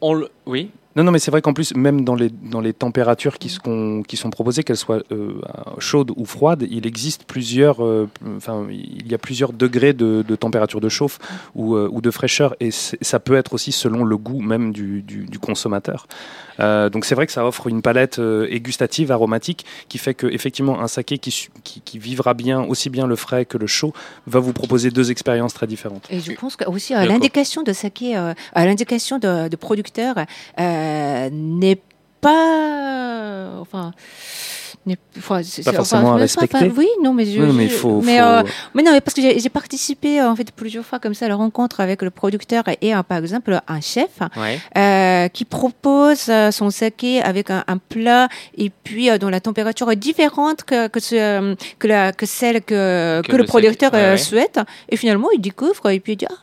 [0.02, 0.30] On le...
[0.46, 0.72] Oui.
[0.96, 4.02] Non, non, mais c'est vrai qu'en plus, même dans les, dans les températures qui, sont,
[4.08, 5.34] qui sont proposées, qu'elles soient euh,
[5.78, 10.36] chaudes ou froides, il existe plusieurs, euh, enfin, il y a plusieurs degrés de, de
[10.36, 11.20] température de chauffe
[11.54, 15.02] ou, euh, ou de fraîcheur, et ça peut être aussi selon le goût même du,
[15.02, 16.08] du, du consommateur.
[16.62, 20.14] Euh, donc c'est vrai que ça offre une palette euh, et gustative, aromatique, qui fait
[20.14, 23.68] que effectivement un saké qui, qui, qui vivra bien aussi bien le frais que le
[23.68, 23.92] chaud
[24.28, 26.08] va vous proposer deux expériences très différentes.
[26.10, 30.16] Et je pense que aussi à l'indication de saké, euh, à l'indication de, de producteur,
[30.18, 30.85] euh,
[31.32, 31.82] n'est
[32.22, 33.92] pas, enfin,
[35.18, 36.58] enfin, c'est- Pas forcément à mais respecter.
[36.58, 38.44] enfin, oui, non, mais je, Oui, mais faut- mais, faut- euh,
[38.76, 41.36] mais non, mais parce que j'ai participé en fait plusieurs fois comme ça à la
[41.36, 44.60] rencontre avec le producteur et euh, par exemple un chef Ouais.
[44.78, 49.40] euh, qui propose euh, son saké avec un, un plat et puis euh, dont la
[49.40, 53.44] température est différente que que, ce, euh, que, la, que celle que, Que que, le
[53.44, 54.18] le producteur saké, ouais, euh, ouais.
[54.18, 56.36] souhaite et finalement il découvre et puis il dit ah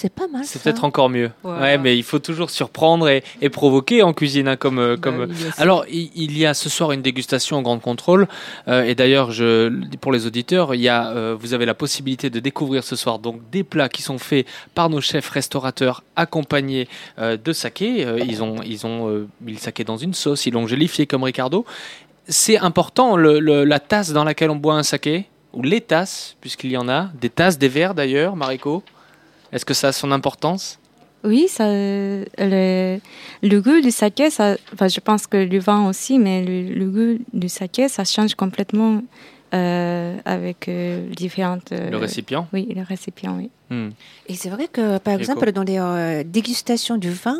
[0.00, 1.30] c'est pas mal C'est peut-être encore mieux.
[1.42, 1.60] Voilà.
[1.60, 5.28] Ouais, mais il faut toujours surprendre et, et provoquer en cuisine, hein, comme Bah comme.
[5.56, 8.28] Alors, il, il y a ce soir une dégustation en grande contrôle,
[8.68, 12.30] euh, et d'ailleurs, je pour les auditeurs, il y a, euh, vous avez la possibilité
[12.30, 16.88] de découvrir ce soir donc des plats qui sont faits par nos chefs restaurateurs accompagnés
[17.18, 18.06] euh, de saké.
[18.06, 21.06] Euh, ils ont ils ont euh, mis le saké dans une sauce, ils l'ont gélifié
[21.06, 21.64] comme Ricardo.
[22.28, 26.36] C'est important le- le- la tasse dans laquelle on boit un saké ou les tasses,
[26.42, 28.82] puisqu'il y en a, des tasses, des verres d'ailleurs, Mariko?
[29.52, 30.78] Est-ce que ça a son importance?
[31.24, 32.98] Oui, ça, le,
[33.42, 36.86] le goût du saké, ça, enfin, je pense que le vin aussi, mais le, le
[36.88, 39.02] goût du saké, ça change complètement
[39.54, 41.72] euh, avec euh, différentes.
[41.72, 42.46] euh, Le récipient?
[42.52, 43.50] Oui, le récipient, oui.
[43.70, 47.36] Et c'est vrai que, par exemple, dans les euh, dégustations du vin,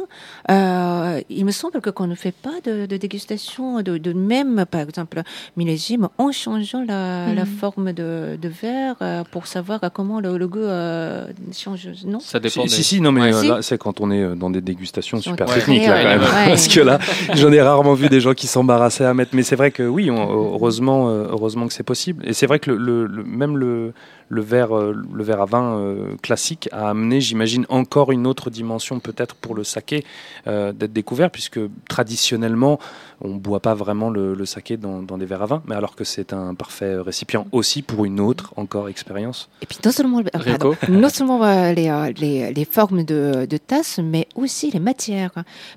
[0.51, 4.65] euh, il me semble que qu'on ne fait pas de, de dégustation de, de même,
[4.71, 5.23] par exemple,
[5.57, 7.35] millésime, en changeant la, Mhm.
[7.35, 11.89] la forme de, de verre euh, pour savoir à comment le, le goût euh, change,
[12.07, 12.21] non?
[12.21, 12.63] Ça dépend.
[12.63, 13.35] Si, des- si, si, non, mais Ouais.
[13.35, 13.49] euh, Si.
[13.49, 15.55] là, c'est quand on est dans des dégustations super Ouais.
[15.55, 16.21] techniques, là, Ouais, quand même.
[16.21, 16.29] ouais.
[16.49, 16.99] Parce que là,
[17.35, 19.35] j'en ai rarement vu des gens qui s'embarrassaient à mettre.
[19.35, 22.27] Mais c'est vrai que oui, on- heureusement, heureusement que c'est possible.
[22.29, 23.93] Et c'est vrai que le, le- le- même le,
[24.29, 28.51] le verre, euh, le verre à vin euh, classique a amené, j'imagine, encore une autre
[28.51, 30.05] dimension peut-être pour le saké
[30.47, 32.79] euh, d'être découvert, puisque traditionnellement,
[33.21, 35.75] on ne boit pas vraiment le, le saké dans, dans des verres à vin, mais
[35.75, 39.49] alors que c'est un parfait récipient aussi pour une autre encore expérience.
[39.63, 43.99] Et puis non seulement, pardon, Rico non seulement les, les, les formes de, de tasses,
[43.99, 45.33] mais aussi les matières.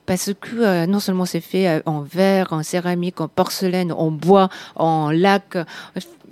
[0.05, 5.09] Parce que non seulement c'est fait en verre, en céramique, en porcelaine, en bois, en
[5.09, 5.57] lac.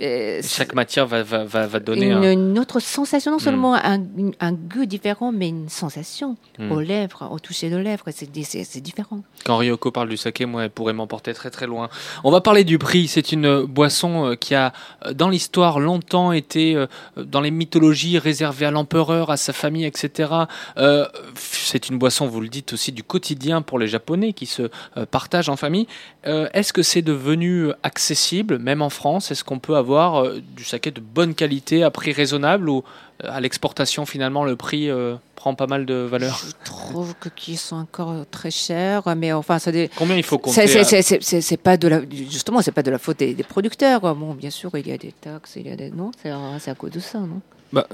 [0.01, 2.31] Euh, Chaque matière va, va, va, va donner une, un.
[2.31, 3.41] une autre sensation, non Mm.
[3.41, 4.01] seulement un,
[4.39, 6.71] un goût différent, mais une sensation Mm.
[6.71, 9.21] aux lèvres, au toucher de lèvres, c'est différent.
[9.45, 11.89] Quand Ryoko parle du saké, moi, elle pourrait m'emporter très très loin.
[12.23, 13.07] On va parler du prix.
[13.07, 14.73] C'est une euh, boisson euh, qui a,
[15.13, 16.85] dans l'histoire, longtemps été,
[17.17, 20.31] dans les mythologies, réservée à l'empereur, à sa famille, etc.
[20.77, 24.63] Euh, c'est une boisson, vous le dites aussi, du quotidien pour les Japonais qui se
[25.11, 25.87] partagent en famille.
[26.27, 29.31] Euh, Est-ce que c'est devenu accessible, même en France?
[29.31, 32.83] Est-ce qu'on peut avoir euh, du saké de bonne qualité à prix raisonnable ou
[33.23, 36.41] euh, à l'exportation, finalement, le prix euh, prend pas mal de valeur?
[36.45, 40.37] Je trouve que qui sont encore très chers, mais enfin, ça dé- Combien il faut
[40.37, 44.01] compter C'est- pas de la, justement, c'est pas de la faute des, des producteurs.
[44.15, 46.39] Bon, bien sûr, il y a des taxes, il y a des non, c'est à
[46.59, 47.41] c'est à cause de ça, non?
[47.71, 47.87] Bah,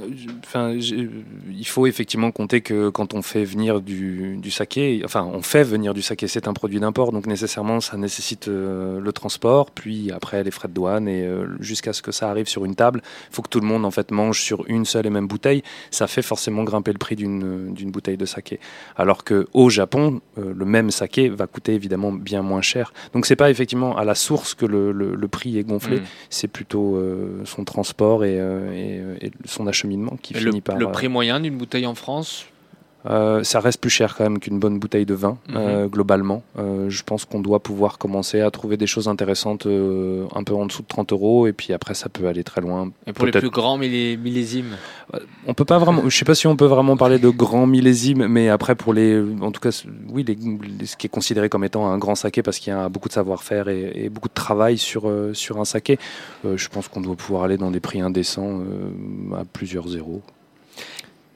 [0.80, 5.64] il faut effectivement compter que quand on fait venir du, du saké, enfin, on fait
[5.64, 10.12] venir du saké, c'est un produit d'import, donc nécessairement, ça nécessite euh, le transport, puis
[10.12, 13.02] après les frais de douane, et euh, jusqu'à ce que ça arrive sur une table,
[13.32, 15.62] il faut que tout le monde en fait mange sur une seule et même bouteille.
[15.92, 18.60] Ça fait forcément grimper le prix d'une bouteille de saké.
[18.96, 22.94] Alors que au Japon, euh, le même saké va coûter évidemment bien moins cher.
[23.14, 26.04] Donc c'est pas effectivement à la source que le, le- le prix est gonflé, Mm.
[26.30, 26.98] c'est plutôt
[27.46, 30.78] son transport et, et, et son acheminement qui Et le, finit par.
[30.78, 32.45] le euh, prix moyen d'une bouteille en France
[33.08, 35.56] Euh, ça reste plus cher quand même qu'une bonne bouteille de vin, Mhm.
[35.58, 36.41] euh, globalement.
[36.58, 40.65] Euh, je pense qu'on doit pouvoir commencer à trouver des choses intéressantes un peu en
[40.65, 42.89] dessous de 30 euros, et puis après, ça peut aller très loin.
[43.08, 44.76] Et pour les plus grands millé- millésimes
[45.48, 48.26] On peut pas vraiment, je sais pas si on peut vraiment parler de grands millésimes,
[48.28, 50.36] mais après, pour les, en tout cas, oui, les,
[50.80, 53.08] les- ce qui est considéré comme étant un grand saké, parce qu'il y a beaucoup
[53.08, 56.00] de savoir-faire et, et beaucoup de travail sur, sur un saké,
[56.44, 58.62] je pense qu'on doit pouvoir aller dans des prix indécents
[59.38, 60.22] à plusieurs zéros.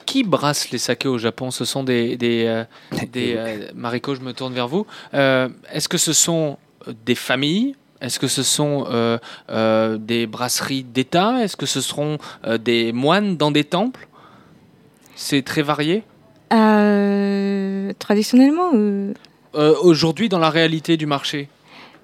[0.09, 1.51] Qui brasse les sakés au Japon?
[1.51, 2.17] Ce sont des.
[2.17, 2.63] des, euh,
[3.13, 4.85] des euh, Mariko, je me tourne vers vous.
[5.13, 6.57] Euh, Est-ce que ce sont
[7.05, 7.75] des familles?
[8.01, 9.17] Est-ce que ce sont euh,
[9.49, 11.43] euh, des brasseries d'État?
[11.43, 12.17] Est-ce que ce seront
[12.47, 14.07] euh, des moines dans des temples?
[15.15, 16.03] C'est très varié?
[16.53, 19.13] Euh, traditionnellement, euh,
[19.55, 21.49] Euh, Aujourd'hui, dans la réalité du marché?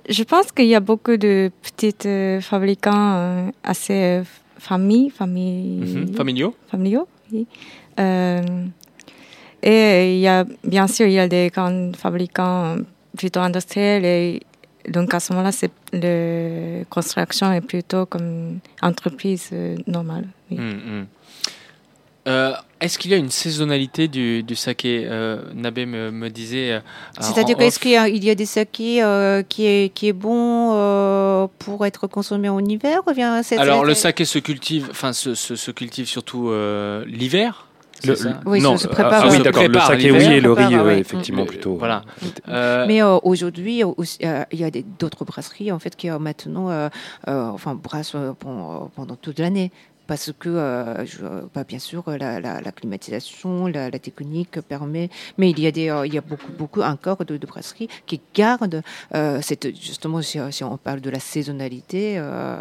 [0.09, 4.23] Je pense qu'il y a beaucoup de petits euh, fabricants euh, assez euh,
[4.59, 6.13] familles, familles, Mhm.
[6.15, 7.07] Familiaux familiaux.
[7.31, 7.47] oui.
[7.99, 8.41] Euh,
[9.63, 12.77] et il y a, bien sûr, il y a des grands fabricants
[13.17, 14.41] plutôt industriels et
[14.89, 20.27] donc à ce moment-là, c'est la construction est plutôt comme entreprise euh, normale.
[20.51, 20.57] oui.
[20.59, 21.05] Mm, mm.
[22.27, 25.03] Euh, Est-ce qu'il y a une saisonnalité du, du saké?
[25.05, 26.71] Euh, Nabé me, me disait.
[26.71, 26.79] euh,
[27.21, 30.13] C'est-à-dire qu'est-ce qu'il y a, il y a des sakés euh, qui, est, qui est
[30.13, 34.87] bon euh, pour être consommé en hiver ou bien c'est- Alors le saké se cultive,
[34.89, 37.67] enfin se, se, se cultive surtout euh, l'hiver.
[38.07, 39.37] Le- ça Oui, non, se- se prépare, ah, oui.
[39.37, 40.27] oui, d'accord, le prépare saké, l'hiver.
[40.29, 41.47] oui, et le riz, euh, effectivement, Mm.
[41.47, 41.75] plutôt.
[41.75, 42.03] Voilà.
[42.47, 46.89] Euh, Mais euh, aujourd'hui, euh, il y a d'autres brasseries en fait qui maintenant, euh,
[47.27, 49.71] euh, enfin, brassent euh, pen- pendant toute l'année.
[50.07, 55.09] Parce que, euh, je- bah, bien sûr, la, la- la climatisation, la, la technique permet,
[55.39, 57.87] mais il y a des, euh, il y a beaucoup, beaucoup encore de, de brasseries
[58.05, 58.83] qui gardent
[59.15, 62.57] euh, cette, justement, si, si on parle de la saisonnalité, euh,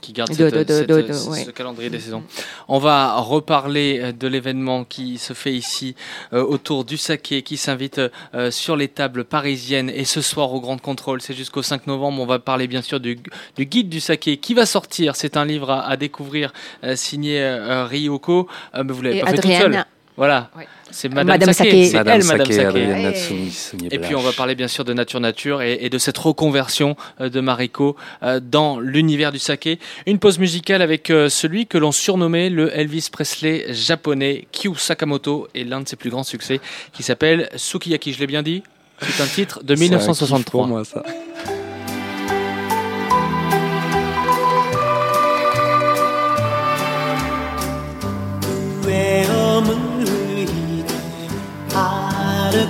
[0.00, 1.44] qui garde De- cette- de- de- cette- de- de- ce, ouais.
[1.44, 2.22] ce calendrier des saisons.
[2.68, 5.94] On va reparler euh, de l'événement qui se fait ici
[6.32, 8.00] euh, autour du saké, qui s'invite
[8.34, 12.20] euh, sur les tables parisiennes et ce soir au Grand Contrôle, c'est jusqu'au 5 novembre.
[12.22, 13.18] On va parler bien sûr du,
[13.56, 15.16] du guide du saké qui va sortir.
[15.16, 16.52] C'est un livre à, à découvrir
[16.84, 18.48] euh, signé euh, Ryoko.
[18.74, 19.84] Euh, mais vous l'avez pas fait toute seule.
[20.16, 20.66] Voilà, Ouais.
[20.90, 21.86] c'est Madame, Madame Saké.
[21.86, 25.60] C'est Madame elle, Madame Saké, Et puis on va parler bien sûr de Nature Nature
[25.60, 29.78] et, et de cette reconversion euh, de Mariko euh, dans l'univers du saké.
[30.06, 35.48] Une pause musicale avec euh, celui que l'on surnommait le Elvis Presley japonais, Kyu Sakamoto,
[35.54, 36.60] et l'un de ses plus grands succès
[36.94, 38.12] qui s'appelle Sukiyaki.
[38.14, 38.62] Je l'ai bien dit?
[39.02, 40.50] C'est un titre de C'est un kiff 1963.
[40.50, 41.02] pour moi, ça.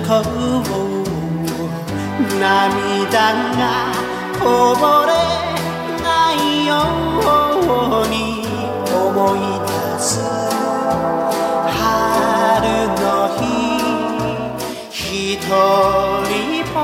[0.07, 0.23] 涙
[3.57, 3.91] が
[4.39, 5.11] こぼれ
[6.01, 6.71] ないよ
[8.01, 8.15] うに
[8.89, 10.07] 思い出す
[11.67, 11.75] 春
[12.87, 13.03] の
[13.35, 13.41] 日
[14.89, 15.51] 一人
[16.73, 16.75] ぼ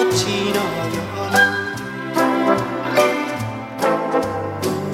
[0.00, 0.20] っち
[0.54, 0.56] の
[0.88, 0.96] 夜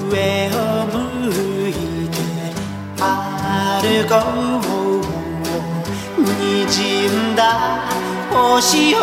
[0.09, 0.13] 上
[0.51, 0.53] を
[0.85, 0.91] 向
[1.69, 1.71] い
[2.09, 2.17] て
[3.81, 4.11] 歩こ
[4.65, 4.68] う
[6.69, 7.89] 滲んだ。
[8.31, 8.97] 星を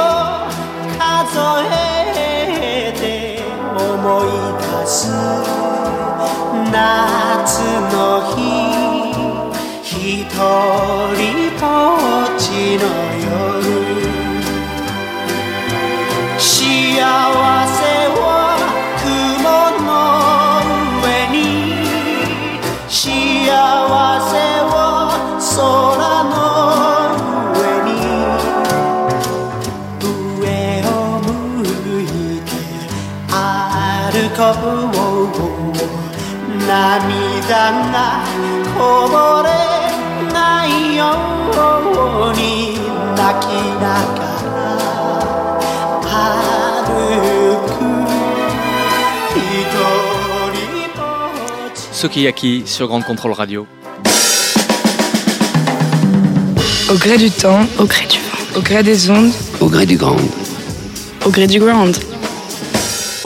[0.98, 3.42] 数えて
[3.76, 4.26] 思い
[4.60, 5.10] 出す
[6.70, 6.74] 夏
[7.92, 7.96] の
[8.36, 8.36] 日。
[9.82, 11.75] 一人ぼ
[36.75, 38.23] 涙が
[38.77, 39.49] こぼれ
[40.33, 41.05] ないよ
[42.29, 42.75] うに
[43.15, 43.83] 泣きな
[44.17, 44.59] がら
[46.03, 46.89] 歩
[47.67, 47.79] く
[49.35, 49.39] 一
[50.53, 50.59] 人
[50.95, 50.99] ぼ
[51.67, 53.67] っち Sukiyaki sur Grande Contrôle Radio.
[56.89, 58.57] Au gré du temps, Au gré du vent.
[58.57, 60.15] au gré des ondes, Au gré du grand.
[61.25, 61.95] Au gré du ground.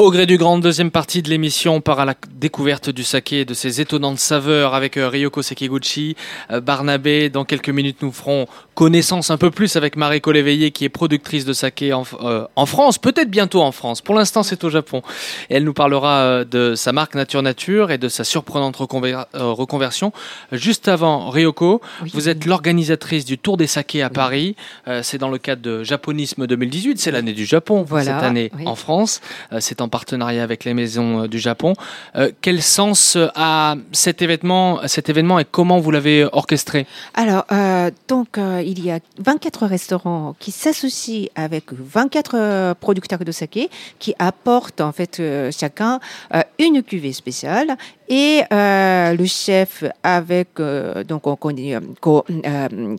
[0.00, 3.40] Au gré du grand, deuxième partie de l'émission, on part à la découverte du saké
[3.40, 6.16] et de ses étonnantes saveurs avec euh, Ryoko Sekiguchi,
[6.50, 7.28] euh, Barnabé.
[7.28, 8.46] Dans quelques minutes, nous ferons
[8.84, 12.64] connaissance un peu plus avec Mariko Léveillé, qui est productrice de saké en, euh, en
[12.64, 14.00] France, peut-être bientôt en France.
[14.00, 15.02] Pour l'instant, c'est au Japon.
[15.50, 19.26] Et elle nous parlera euh, de sa marque Nature Nature et de sa surprenante reconver-
[19.34, 20.14] euh, reconversion.
[20.50, 22.10] Juste avant, Ryoko, Oui.
[22.14, 24.56] vous êtes l'organisatrice du Tour des sakés à Paris.
[24.88, 28.50] Euh, c'est dans le cadre de Japonisme 2018, c'est l'année du Japon Voilà, cette année
[28.56, 28.62] oui.
[28.66, 29.20] en France.
[29.52, 31.74] Euh, c'est en partenariat avec les maisons du Japon.
[32.40, 36.86] quel sens a cet événement, cet événement et comment vous l'avez orchestré?
[37.12, 37.44] Alors,
[38.08, 38.38] donc,
[38.70, 44.92] il y a 24 restaurants qui s'associent avec 24 producteurs de saké qui apportent en
[44.92, 46.00] fait chacun
[46.58, 47.76] une cuvée spéciale
[48.10, 52.96] et euh, le chef, avec euh, donc en euh,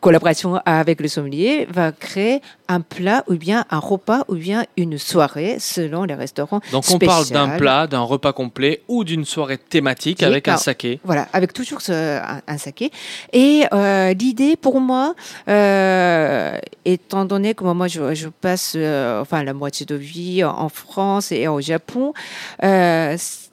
[0.00, 4.98] collaboration avec le sommelier, va créer un plat ou bien un repas ou bien une
[4.98, 6.60] soirée selon les restaurants.
[6.70, 11.00] Donc on parle d'un plat, d'un repas complet ou d'une soirée thématique avec un saké.
[11.02, 12.92] Voilà, avec toujours ce, un, saké.
[13.32, 13.64] Et
[14.16, 15.14] l'idée pour moi,
[16.84, 18.76] étant donné que moi je, passe
[19.20, 22.12] enfin la moitié de vie en France et au Japon,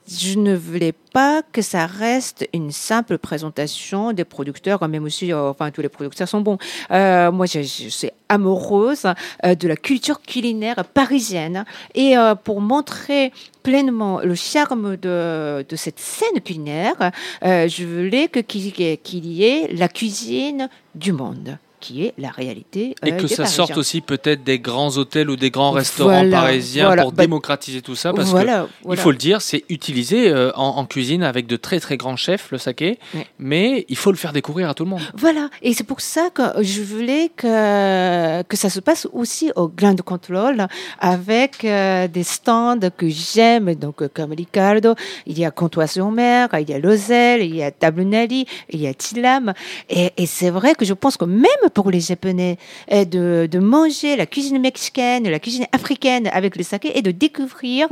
[0.08, 5.50] je ne voulais pas que ça reste une simple présentation des producteurs, même aussi, euh,
[5.50, 6.58] enfin, tous les producteurs sont bons.
[6.90, 9.06] Euh, moi, je, suis amoureuse
[9.44, 11.64] euh, de la culture culinaire parisienne.
[11.94, 13.32] Et pour montrer
[13.62, 17.10] pleinement le charme de, de cette scène culinaire,
[17.42, 22.94] je voulais qu'il y ait la cuisine du monde qui est la réalité.
[23.04, 26.96] Et euh, que ça sorte aussi peut-être des grands hôtels ou des grands restaurants parisiens
[26.96, 30.84] pour bah, démocratiser tout ça, parce que il faut le dire, c'est utilisé euh, en,
[30.86, 32.98] cuisine avec de très très grands chefs le saké,
[33.38, 35.00] mais il faut le faire découvrir à tout le monde.
[35.14, 39.68] Voilà, et c'est pour ça que je voulais que que ça se passe aussi au
[39.68, 40.66] Grand Control
[41.00, 44.94] avec euh, des stands que j'aime, donc comme Ricardo,
[45.26, 48.80] il y a Comtois sur mer, il y a Lozelle, il y a Tablunelli, il
[48.80, 49.52] y a Tilam,
[49.88, 51.46] et, et c'est vrai que je pense que même
[51.76, 52.56] pour les Japonais
[52.90, 57.88] de, de manger la cuisine mexicaine, la cuisine africaine avec le saké et de découvrir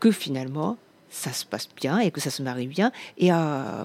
[0.00, 0.76] que finalement,
[1.08, 2.90] ça se passe bien et que ça se marie bien.
[3.16, 3.36] Et euh,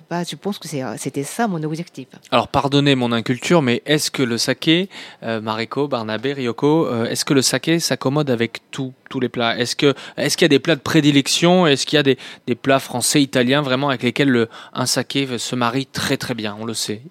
[0.10, 2.08] bah, je pense que euh, c'était ça mon objectif.
[2.32, 4.90] Alors, pardonnez mon inculture, mais est-ce que le saké,
[5.22, 9.56] euh, Mariko, Barnabé, Ryoko, est-ce que le saké s'accommode avec tout, tous les plats?
[9.56, 11.68] Est-ce qu'il est qu'il y a des plats de prédilection?
[11.68, 15.38] Est-ce qu'il y a des, des, plats français, italiens, vraiment avec lesquels le, un saké
[15.38, 16.58] se marie très très bien?
[16.60, 17.04] On le sait.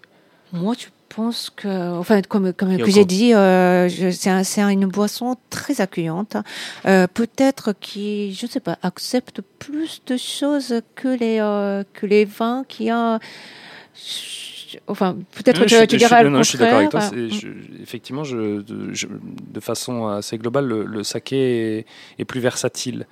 [0.53, 5.37] Moi, tu pense que, enfin, comme, comme que j'ai dit, euh, c'est un, une boisson
[5.51, 6.37] très accueillante.
[6.87, 12.07] Euh, Peut-être qui, je ne sais pas, accepte plus de choses que les euh, que
[12.07, 13.19] les vins qui ont.
[14.87, 16.43] Enfin, peut-être que tu diras le contraire.
[16.45, 17.11] Je suis d'accord avec toi.
[17.83, 21.87] effectivement, je, de, façon assez globale, le, le saké est,
[22.19, 23.07] est, plus versatile.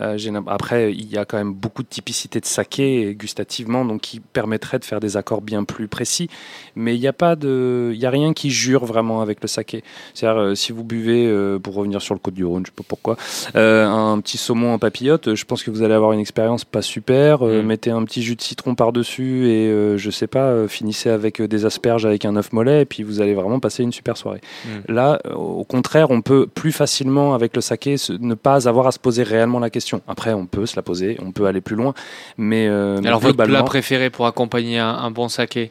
[0.00, 0.16] Euh,
[0.46, 4.78] après, il y a quand même beaucoup de typicité de saké gustativement, donc qui permettrait
[4.78, 6.28] de faire des accords bien plus précis.
[6.74, 9.48] Mais il n'y a pas de, il y a rien qui jure vraiment avec le
[9.48, 9.82] saké.
[10.14, 12.76] C'est-à-dire, euh, si vous buvez, euh, pour revenir sur le Côte du Rhône, je sais
[12.76, 13.16] pas pourquoi,
[13.54, 17.42] un petit saumon en papillote, je pense que vous allez avoir une expérience pas super.
[17.42, 17.62] Mm.
[17.62, 22.06] Mettez un petit jus de citron par-dessus et je sais pas, finissez avec des asperges
[22.06, 24.40] avec un œuf mollet et puis vous allez vraiment passer une super soirée.
[24.64, 24.92] Mm.
[24.92, 28.98] Là, au contraire, on peut plus facilement avec le saké ne pas avoir à se
[28.98, 31.94] poser réellement la question après, on peut se la poser, on peut aller plus loin.
[32.36, 35.70] Mais, euh, Alors, votre plat préféré pour accompagner un, bon saké?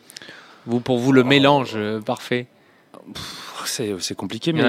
[0.66, 1.26] Vous, Pour vous, le oh.
[1.26, 2.48] mélange euh, parfait?
[3.68, 4.54] C'est compliqué.
[4.54, 4.64] Mais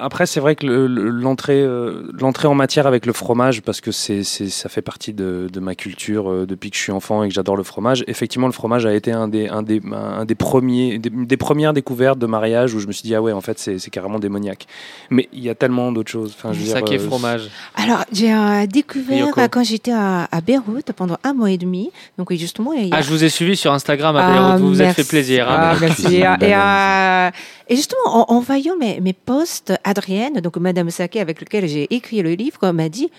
[0.00, 4.22] après, c'est vrai que l'entrée euh, l'entrée en matière avec le fromage, parce que c'est
[4.24, 7.56] ça fait partie de, ma culture euh, depuis que je suis enfant et que j'adore
[7.56, 8.04] le fromage.
[8.06, 12.18] Effectivement, le fromage a été un des, un des, un des premiers, des, premières découvertes
[12.18, 14.66] de mariage où je me suis dit, ah ouais, en fait, c'est carrément démoniaque.
[15.10, 16.34] Mais il y a tellement d'autres choses.
[16.36, 17.50] Enfin, je Saké euh, fromage.
[17.74, 18.32] Alors, j'ai
[18.66, 21.90] découvert quand j'étais à, Beyrouth pendant un mois et demi.
[22.16, 22.72] Donc, justement.
[22.92, 24.50] Ah, je vous ai suivi sur Instagram à Beyrouth.
[24.52, 25.50] Ah, vous vous êtes fait plaisir.
[25.50, 25.56] Hein.
[25.58, 26.16] Ah, merci.
[26.40, 31.92] et, et justement, en, voyant mes, mes posts, Adrienne, donc Madame Saké, avec lequel j'ai
[31.94, 33.10] écrit le livre, m'a dit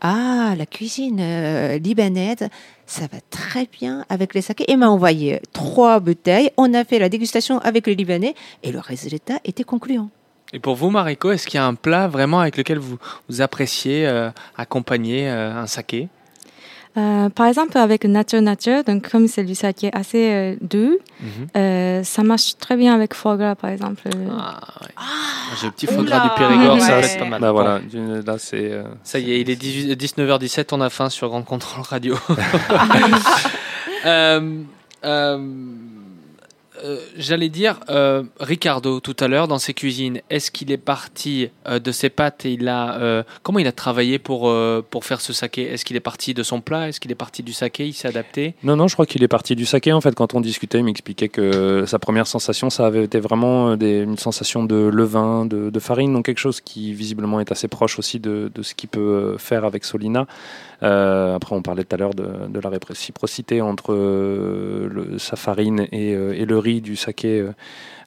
[0.00, 2.48] Ah, la cuisine euh, libanaise,
[2.86, 4.70] ça va très bien avec les sakés.
[4.70, 6.50] Et m'a envoyé trois bouteilles.
[6.56, 10.10] On a fait la dégustation avec le Libanais et le résultat était concluant.
[10.52, 12.98] Et pour vous, Mariko, est-ce qu'il y a un plat vraiment avec lequel vous,
[13.28, 16.08] vous appréciez euh, accompagner euh, un saké?
[16.96, 20.98] Euh, par exemple, avec Nature Nature, donc comme c'est du saké assez euh, doux,
[21.56, 24.02] euh, ça marche très bien avec foie gras, par exemple.
[24.30, 24.60] Ah,
[24.96, 25.02] ah,
[25.60, 27.40] J'ai le petit foie gras du Périgord, ça reste pas mal.
[27.40, 27.80] Bah, voilà,
[28.26, 28.72] là, c'est,
[29.02, 32.16] ça y est, il est 19h17, on a faim sur Grand Contrôle Radio.
[36.84, 41.48] Euh, j'allais dire, euh, Ricardo, tout à l'heure, dans ses cuisines, est-ce qu'il est parti
[41.68, 43.24] euh, de ses pâtes et il a.
[43.42, 44.52] comment il a travaillé pour,
[44.90, 45.62] pour faire ce saké?
[45.62, 46.88] Est-ce qu'il est parti de son plat?
[46.88, 47.86] Est-ce qu'il est parti du saké?
[47.86, 48.54] Il s'est adapté?
[48.62, 49.92] Non, non, je crois qu'il est parti du saké.
[49.92, 53.74] En fait, quand on discutait, il m'expliquait que sa première sensation, ça avait été vraiment
[53.74, 57.98] une sensation de levain, de, de, farine, donc quelque chose qui visiblement est assez proche
[57.98, 60.26] aussi de, de ce qu'il peut faire avec Solina.
[60.82, 66.10] Euh, après, on parlait tout à l'heure de, la réciprocité entre le, sa farine et,
[66.10, 67.46] et le riz du saké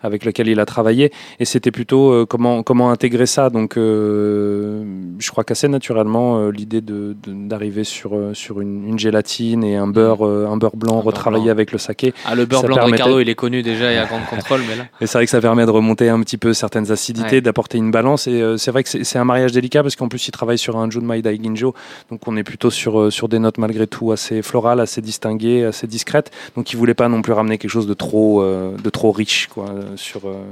[0.01, 1.11] avec lequel il a travaillé.
[1.39, 3.49] Et c'était plutôt euh, comment, comment intégrer ça.
[3.49, 4.83] Donc, euh,
[5.19, 9.87] je crois qu'assez naturellement, euh, l'idée d'arriver de, d'arriver sur, sur une, gélatine et un
[9.87, 12.13] beurre, un beurre blanc retravaillé avec le saké.
[12.25, 14.61] Ah, le beurre blanc de Ricardo, il est connu déjà et à grande contrôle.
[14.67, 14.83] Mais là...
[15.01, 17.91] Et c'est vrai que ça permet de remonter un petit peu certaines acidités, d'apporter une
[17.91, 18.27] balance.
[18.27, 20.89] Et c'est vrai que c'est un mariage délicat parce qu'en plus, il travaille sur un
[20.89, 21.73] Junmai Daiginjo.
[22.09, 25.87] Donc, on est plutôt sur, sur des notes malgré tout assez florales, assez distinguées, assez
[25.87, 26.31] discrètes.
[26.55, 29.47] Donc, il voulait pas non plus ramener quelque chose de trop, de trop riche.
[29.47, 29.65] Quoi
[29.95, 30.27] sur.
[30.27, 30.43] Euh,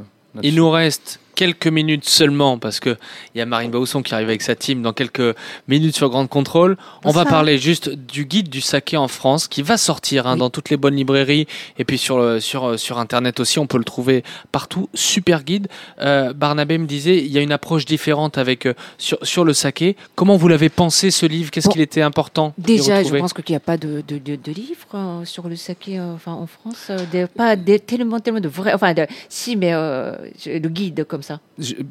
[0.41, 2.97] Il nous reste quelques minutes seulement, parce qu'il
[3.35, 5.35] y a Marine Bausson qui arrive avec sa team dans quelques
[5.67, 6.77] minutes sur Grande Contrôle.
[7.03, 10.49] On va parler juste du guide du saké en France qui va sortir hein, dans
[10.49, 14.23] toutes les bonnes librairies et puis sur, sur, sur Internet aussi, on peut le trouver
[14.51, 14.89] partout.
[14.93, 15.67] Super guide.
[16.01, 19.53] Euh, Barnabé me disait, il y a une approche différente avec, euh, sur, sur le
[19.53, 19.95] saké.
[20.15, 21.51] Comment vous l'avez pensé ce livre?
[21.51, 24.87] Qu'est-ce qu'il était important Déjà, je pense qu'il n'y a pas de, de, de, livre
[24.93, 26.91] euh, sur le saké enfin, en France.
[27.35, 28.73] pas tellement, tellement de vrais.
[28.73, 28.93] Enfin,
[29.29, 31.39] si, mais le guide comme ça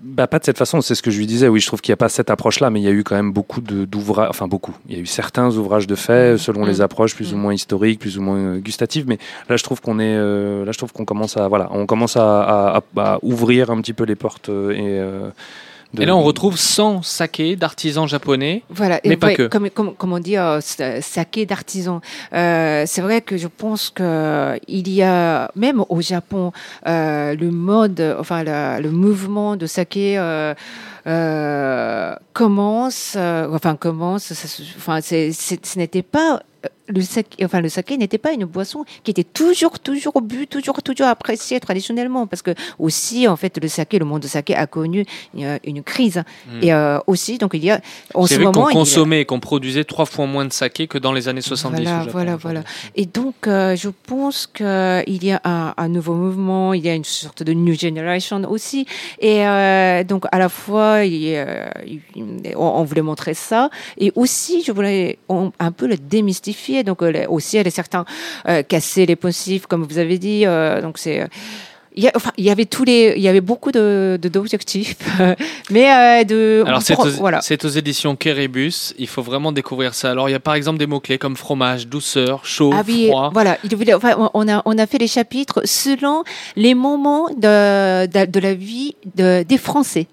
[0.03, 1.49] bah, Pas de cette façon, c'est ce que je lui disais.
[1.49, 3.17] Oui, je trouve qu'il n'y a pas cette approche-là, mais il y a eu quand
[3.17, 4.77] même beaucoup d'ouvrages, enfin beaucoup.
[4.89, 6.39] Il y a eu certains ouvrages de fait, mmh.
[6.39, 6.83] selon les mmh.
[6.83, 7.41] approches plus ou mmh.
[7.41, 9.07] moins historiques, plus ou moins euh, gustatives.
[9.09, 9.19] Mais
[9.49, 12.17] là, je trouve qu'on est, euh, là, je trouve qu'on commence à, voilà, on commence
[12.17, 12.83] à,
[13.23, 15.31] ouvrir un petit peu les portes euh,
[15.99, 19.47] et et là, on retrouve 100 sakés d'artisans japonais, voilà, mais pas que.
[19.47, 20.61] Comme, comme, comme, on dit, euh,
[21.01, 22.01] saké d'artisans.
[22.33, 26.53] Euh, c'est vrai que je pense que il y a, même au Japon,
[26.87, 30.55] euh, le mode, enfin le mouvement de saké euh,
[31.07, 34.33] euh commence, euh, enfin commence,
[34.77, 36.43] enfin c'est, ce n'était pas
[36.89, 40.83] le saké, enfin le saké n'était pas une boisson qui était toujours, toujours bu, toujours,
[40.83, 44.67] toujours appréciée traditionnellement, parce que aussi en fait le saké, le monde du saké a
[44.67, 45.05] connu
[45.35, 46.63] une, crise hmm.
[46.63, 47.81] et euh, aussi donc il y a
[48.15, 51.29] en ce moment qu'on consommait, qu'on produisait trois fois moins de saké que dans les
[51.29, 51.83] années 70.
[51.83, 52.63] Voilà, voilà, voilà.
[52.97, 56.95] Et donc euh, je pense que il y a un, nouveau mouvement, il y a
[56.95, 58.87] une sorte de new generation aussi,
[59.21, 61.45] et euh, donc à la fois il,
[62.57, 67.57] on, voulait montrer ça, et aussi je voulais un peu le démystifier donc euh, aussi,
[67.57, 68.05] elle est certains
[68.49, 70.47] euh, casser les poncifs, comme vous avez dit.
[70.47, 71.29] Euh, donc c'est
[71.95, 74.97] il y, enfin, il y avait tous les, il y avait beaucoup de d'objectifs,
[75.71, 76.65] mais de.
[76.67, 77.41] Alors c'est aux, voilà.
[77.41, 78.95] aux, éditions Keribus.
[78.99, 80.11] Il faut vraiment découvrir ça.
[80.11, 83.09] Alors il y a par exemple des mots clés comme fromage, douceur, chaud, ah oui,
[83.09, 83.31] froid.
[83.35, 83.59] Voilà,
[83.95, 86.25] enfin, on a on a fait les chapitres selon
[86.57, 90.07] les moments de de, de la vie de, des Français.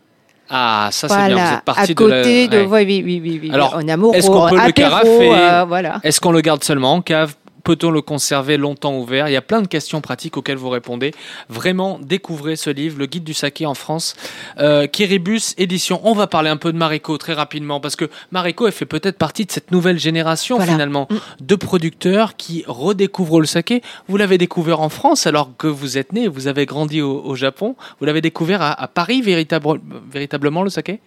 [0.49, 1.45] Ah, ça c'est bien.
[1.45, 2.63] Vous êtes parti à côté de, la...
[2.65, 3.51] oui, oui, oui, oui.
[3.53, 3.79] Alors,
[4.13, 5.31] est-ce qu'on peut le carafer?
[5.33, 5.99] euh, voilà.
[6.03, 7.35] Est-ce qu'on le garde seulement en cave?
[7.69, 9.29] Peut-on le conserver longtemps ouvert?
[9.29, 11.11] Il y a plein de questions pratiques auxquelles vous répondez.
[11.49, 14.15] Vraiment, découvrez ce livre, Le Guide du saké en France.
[14.57, 16.01] Euh, Kiribus édition.
[16.03, 19.19] On va parler un peu de Mariko très rapidement parce que Mariko, elle fait peut-être
[19.19, 21.17] partie de cette nouvelle génération finalement mm.
[21.41, 23.83] de producteurs qui redécouvrent le saké.
[24.07, 27.75] Vous l'avez découvert en France alors que vous êtes né, vous avez grandi au, Japon.
[27.99, 31.01] Vous l'avez découvert à, Paris véritablement le saké?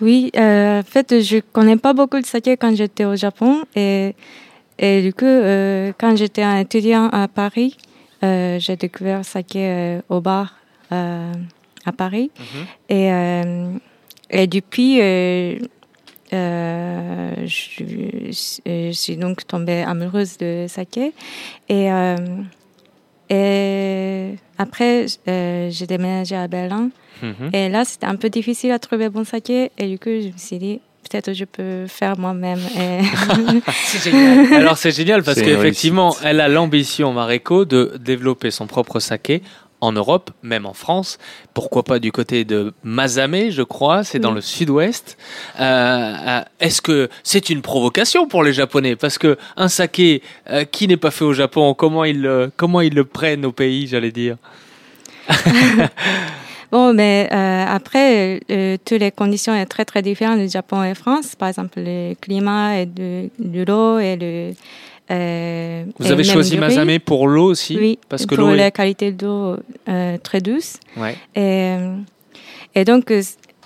[0.00, 4.14] Oui, euh, en fait, je connais pas beaucoup le saké quand j'étais au Japon et
[4.78, 7.76] et du coup, euh, quand j'étais un étudiant à Paris,
[8.22, 10.54] euh, j'ai découvert saké euh, au bar
[10.90, 12.30] à Paris.
[12.38, 12.66] Mhm.
[12.88, 13.10] Et,
[14.30, 15.58] et depuis, je,
[17.46, 21.12] je, suis donc tombée amoureuse de saké.
[21.68, 21.88] Et,
[23.30, 26.90] et après, j'ai déménagé à Berlin.
[27.22, 27.50] Mhm.
[27.52, 29.70] Et là, c'était un peu difficile à trouver bon saké.
[29.78, 32.58] Et du coup, je me suis dit, peut-être je peux faire moi-même.
[33.84, 34.52] c'est génial.
[34.60, 39.42] Alors c'est génial parce qu'effectivement, elle a l'ambition, Mareko, de développer son propre saké
[39.80, 41.18] en Europe, même en France.
[41.54, 45.18] Pourquoi pas du côté de Mazame, je crois, c'est dans le sud-ouest.
[45.60, 48.96] Euh, euh, est-ce que c'est une provocation pour les Japonais?
[48.96, 52.94] Parce que un saké euh, qui n'est pas fait au Japon, comment ils, comment ils
[52.94, 54.36] le prennent au pays, j'allais dire?
[56.72, 60.94] Bon, mais euh, après, euh, toutes les conditions sont très très différentes du Japon et
[60.94, 61.34] France.
[61.36, 63.30] Par exemple, le climat et de,
[63.66, 64.52] l'eau et le.
[65.10, 69.56] Euh, Vous avez choisi Mazame pour l'eau aussi Oui, parce que pour la qualité d'eau
[70.22, 70.78] très douce.
[70.96, 71.16] Ouais.
[71.34, 71.76] Et,
[72.74, 73.12] et donc,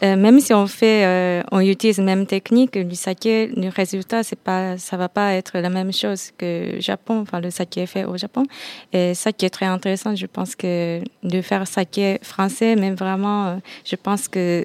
[0.02, 4.22] euh, même si on fait, euh, on utilise la même technique, du saké, le résultat,
[4.22, 8.04] c'est pas, ça va pas être la même chose que Japon, enfin le saké fait
[8.04, 8.44] au Japon.
[8.92, 13.46] Et ça qui est très intéressant, je pense que de faire saké français, mais vraiment,
[13.46, 14.64] euh, je pense que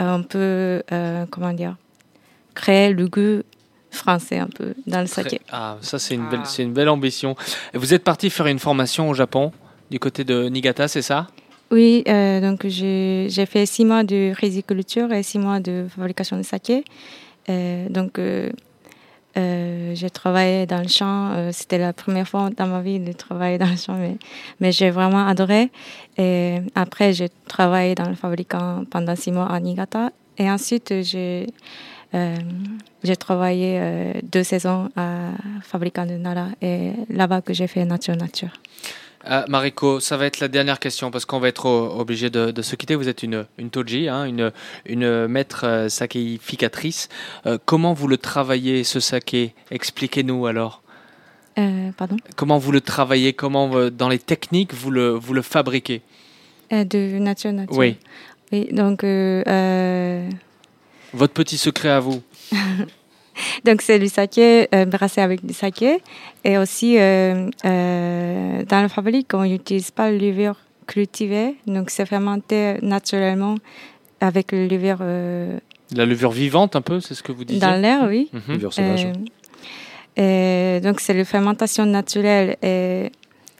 [0.00, 0.82] on peut,
[1.30, 1.76] comment dire,
[2.54, 3.42] créer le goût
[3.90, 5.40] français un peu dans le saké.
[5.50, 6.46] Ah, ça c'est une, belle, ah.
[6.46, 7.36] c'est une belle ambition.
[7.74, 9.52] Vous êtes parti faire une formation au Japon,
[9.90, 11.26] du côté de Niigata, c'est ça?
[11.72, 16.42] Oui, euh, donc j'ai fait six mois de riziculture et six mois de fabrication de
[16.42, 16.84] saké.
[17.48, 18.50] Euh, donc, euh,
[19.34, 21.50] j'ai travaillé dans le champ.
[21.50, 23.96] C'était la première fois dans ma vie de travailler dans le champ,
[24.60, 25.70] mais, j'ai vraiment adoré.
[26.18, 30.10] Et après, j'ai travaillé dans le fabricant pendant six mois à Niigata.
[30.36, 31.46] Et ensuite, j'ai
[33.18, 33.80] travaillé
[34.30, 35.30] deux saisons à
[35.62, 38.52] fabricant de Nara et là-bas que j'ai fait nature nature.
[39.30, 42.62] Euh, Mariko, ça va être la dernière question parce qu'on va être obligé de, de
[42.62, 42.94] se quitter.
[42.96, 44.52] Vous êtes une, une toji, hein, une,
[44.86, 47.08] une maître euh, sakéificatrice.
[47.46, 49.54] Euh, comment vous le travaillez, ce saké?
[49.70, 50.82] Expliquez-nous alors.
[51.58, 52.16] Euh, pardon?
[52.36, 53.32] Comment vous le travaillez?
[53.32, 56.02] Comment, dans les techniques, vous le, vous le fabriquez?
[56.70, 57.76] De nature nature.
[57.76, 57.96] Oui.
[58.50, 59.02] Oui, donc
[61.12, 62.22] Votre petit secret à vous
[63.64, 65.98] Donc, c'est du saké euh, brassé avec du saké.
[66.44, 71.56] Et aussi, euh, euh, dans la fabrique, on n'utilise pas le levure cultivé.
[71.66, 73.56] Donc, c'est fermenté naturellement
[74.20, 75.58] avec le levure euh,
[75.94, 78.30] La levure vivante, un peu, c'est ce que vous disiez dans l'air, oui.
[78.32, 78.42] Mhm.
[78.48, 79.06] Levure sauvage.
[80.18, 82.56] Euh, et donc, c'est la fermentation naturelle.
[82.62, 83.10] Et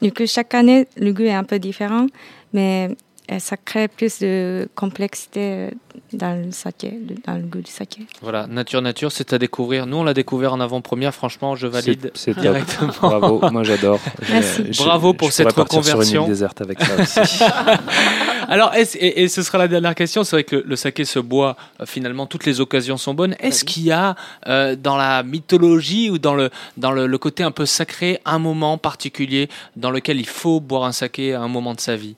[0.00, 2.06] du coup, chaque année, le goût est un peu différent,
[2.52, 2.90] mais
[3.38, 5.70] ça crée plus de complexité euh,
[6.12, 8.02] dans le saké, dans le goût du saké.
[8.20, 9.86] Voilà, Nature Nature, c'est à découvrir.
[9.86, 11.14] Nous, on l'a découvert en avant-première.
[11.14, 12.92] Franchement, je valide C'est- directement.
[13.00, 14.00] Bravo, moi j'adore.
[14.30, 14.64] Merci.
[14.72, 16.22] Je- Bravo je pour pourrais cette partir Sur une reconversion.
[16.24, 17.44] île déserte avec ça aussi.
[18.48, 20.24] Alors, et, et ce sera la dernière question.
[20.24, 23.36] C'est vrai que le, le saké se boit, euh, finalement, toutes les occasions sont bonnes.
[23.40, 24.16] Est-ce qu'il y a,
[24.48, 28.38] euh, dans la mythologie ou dans, le, dans le, le côté un peu sacré, un
[28.38, 32.16] moment particulier dans lequel il faut boire un saké à un moment de sa vie?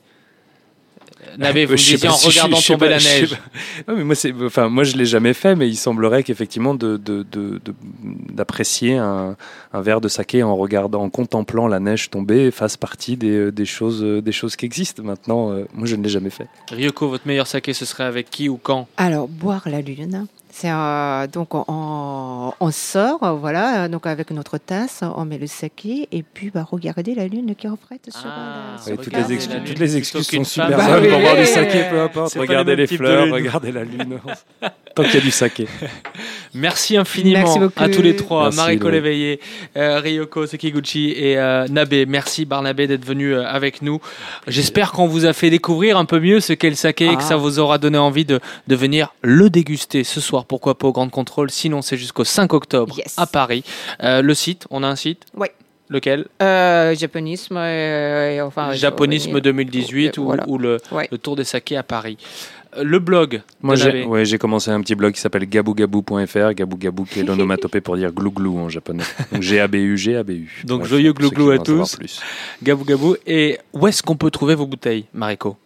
[1.27, 2.99] Euh, Nabe, vous me Je sais disiez pas en si regardant je tomber pas- la
[2.99, 3.37] neige.
[3.89, 7.25] mais moi, c'est, enfin, moi, je l'ai jamais fait, mais il semblerait qu'effectivement, de, de-
[7.33, 7.75] de- de-
[8.33, 9.37] d'apprécier un,
[9.72, 13.64] un verre de saké en regardant, en contemplant la neige tomber, fasse partie des, des
[13.64, 15.03] choses, des choses qui existent.
[15.03, 16.47] Maintenant, euh, moi, je ne l'ai jamais fait.
[16.70, 18.87] Ryoko, votre meilleur saké, ce serait avec qui ou quand?
[18.97, 20.27] Alors, boire la lune.
[20.57, 26.07] C'est euh, donc on, on sort, voilà, donc avec notre tasse, on met le saké
[26.12, 29.61] et puis bah, regarder la lune qui reflète sur, Ah, euh, le toutes, les la
[29.66, 32.34] toutes les excuses sont super Bah bonnes pour boire du saké, peu importe.
[32.34, 34.20] Regardez les fleurs, regardez la lune.
[34.94, 35.66] Tant qu'il y a du saké.
[36.55, 38.84] Merci infiniment Merci à tous les trois, Loïc.
[38.84, 39.40] Léveillé,
[39.76, 41.94] euh, Ryoko Sekiguchi et euh, Nabe.
[42.07, 44.00] Merci Barnabé d'être venu euh, avec nous.
[44.46, 47.22] J'espère qu'on vous a fait découvrir un peu mieux ce qu'est le saké et que
[47.22, 47.26] Ah.
[47.30, 48.38] ça vous aura donné envie de,
[48.68, 51.51] de venir le déguster ce soir, pourquoi pas au Grand Contrôle?
[51.51, 53.14] Sinon, c'est jusqu'au 5 octobre Yes.
[53.18, 53.64] à Paris.
[54.03, 55.24] Euh, le site, on a un site?
[55.36, 55.53] Ouais.
[55.90, 56.26] Lequel?
[56.40, 60.45] Euh, japonisme, euh, enfin, Japonisme euh, 2018 ou, voilà.
[60.49, 61.09] ou le, Ouais.
[61.12, 62.16] le Tour des sakés à Paris.
[62.82, 66.55] Le blog Moi, j'ai, ouais, commencé un petit blog qui s'appelle gabougabou.fr.
[66.55, 69.05] Gabougabou qui est l'onomatopée pour dire glou-glou en japonais.
[69.30, 70.62] Donc G-A-B-U, G-A-B-U.
[70.64, 71.99] Donc, joyeux glou-glou à tous.
[72.62, 73.16] Gabou.
[73.26, 75.57] Et où est-ce qu'on peut trouver vos bouteilles, Mariko?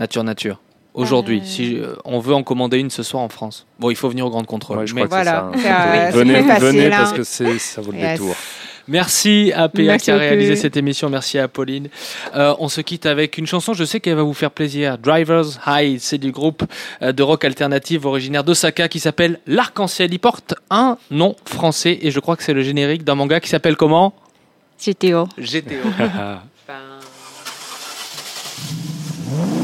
[0.00, 0.60] Nature Nature.
[0.94, 1.44] Aujourd'hui, Euh.
[1.44, 3.66] si euh, on veut en commander une ce soir en France.
[3.80, 4.78] Bon, il faut venir au Grand Contrôle.
[4.78, 5.50] Ouais, je mais crois que Voilà.
[5.54, 5.82] c'est C'est, ça.
[5.82, 6.90] euh, venez, venez hein.
[6.96, 8.12] parce que c'est, ça vaut le Yes.
[8.20, 8.36] détour.
[8.86, 11.08] Merci à PA Merci qui a réalisé cette émission.
[11.08, 11.88] Merci à Pauline.
[12.36, 13.72] Euh, on se quitte avec une chanson.
[13.72, 14.98] Je sais qu'elle va vous faire plaisir.
[14.98, 16.62] Drivers High, c'est du groupe
[17.00, 20.12] de rock alternative originaire d'Osaka qui s'appelle L'Arc-en-Ciel.
[20.12, 23.48] Il porte un nom français et je crois que c'est le générique d'un manga qui
[23.48, 24.12] s'appelle comment?
[24.78, 25.28] GTO.
[25.38, 25.88] GTO.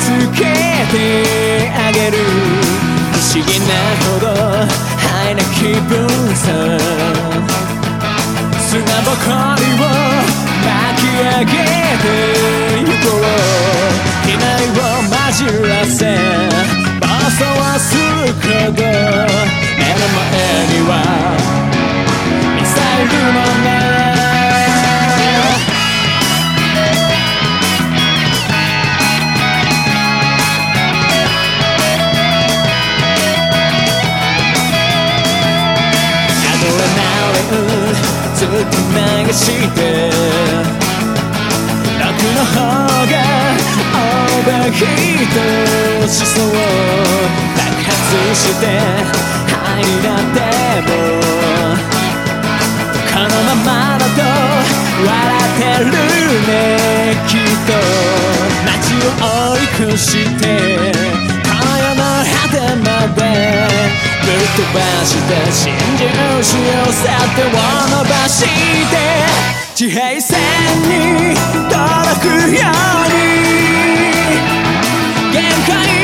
[0.00, 0.04] つ
[0.36, 0.40] け
[0.92, 0.96] て
[1.70, 2.16] あげる。
[3.12, 3.70] 不思議な
[4.04, 5.94] ほどハイな気分
[6.36, 6.44] さ。
[8.68, 8.72] 砂
[9.02, 9.26] ぼこ
[9.56, 9.84] りを
[10.64, 10.70] 巻
[11.00, 11.50] き上げ
[12.02, 12.06] て
[12.80, 13.20] ゆこう。
[14.26, 15.38] 機内を混じ
[15.68, 15.98] らせ。
[17.00, 18.00] 暴走はする
[18.32, 18.78] ほど。
[18.82, 20.28] 目の前
[20.72, 20.92] には。
[22.54, 23.66] ミサイルの目。
[23.96, 24.05] ア
[37.46, 40.10] ずっと流して
[42.00, 45.30] 楽の方がオーバーヒー
[46.00, 46.44] トしそう
[47.54, 47.94] 爆発
[48.34, 48.62] して
[49.54, 50.38] ハイになって
[50.82, 50.90] も
[53.12, 54.18] このままだと
[55.06, 55.86] 笑ってる
[56.46, 56.52] ね
[57.28, 57.70] きっと
[58.66, 59.08] 街を
[59.78, 60.04] 追い越し
[60.40, 61.05] て
[63.16, 63.22] で
[64.22, 66.62] ぶっ飛ばして真珠し寄
[66.92, 68.96] せてを伸ばして
[69.74, 70.38] 地平線
[70.82, 71.34] に
[71.68, 73.16] 届くように
[75.32, 75.36] 限
[75.66, 75.95] 界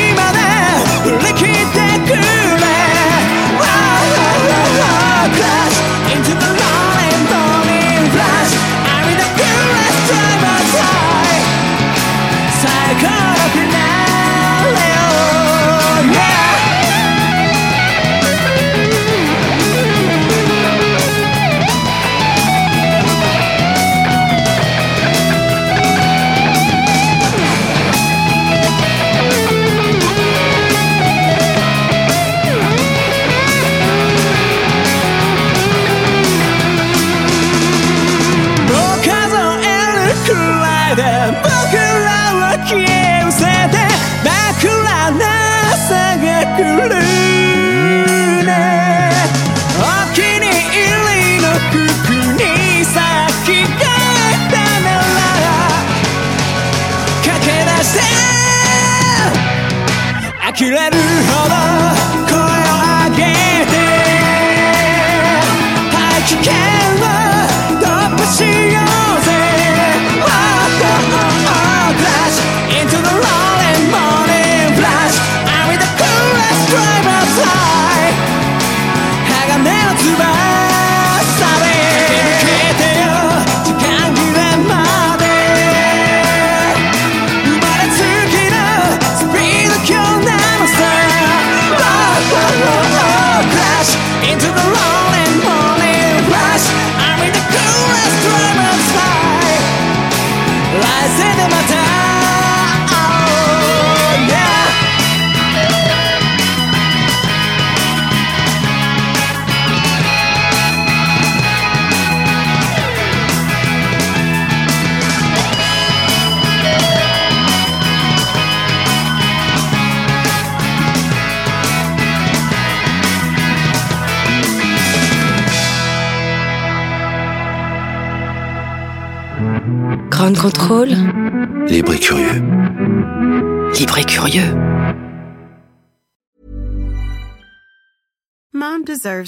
[60.63, 61.32] 切れる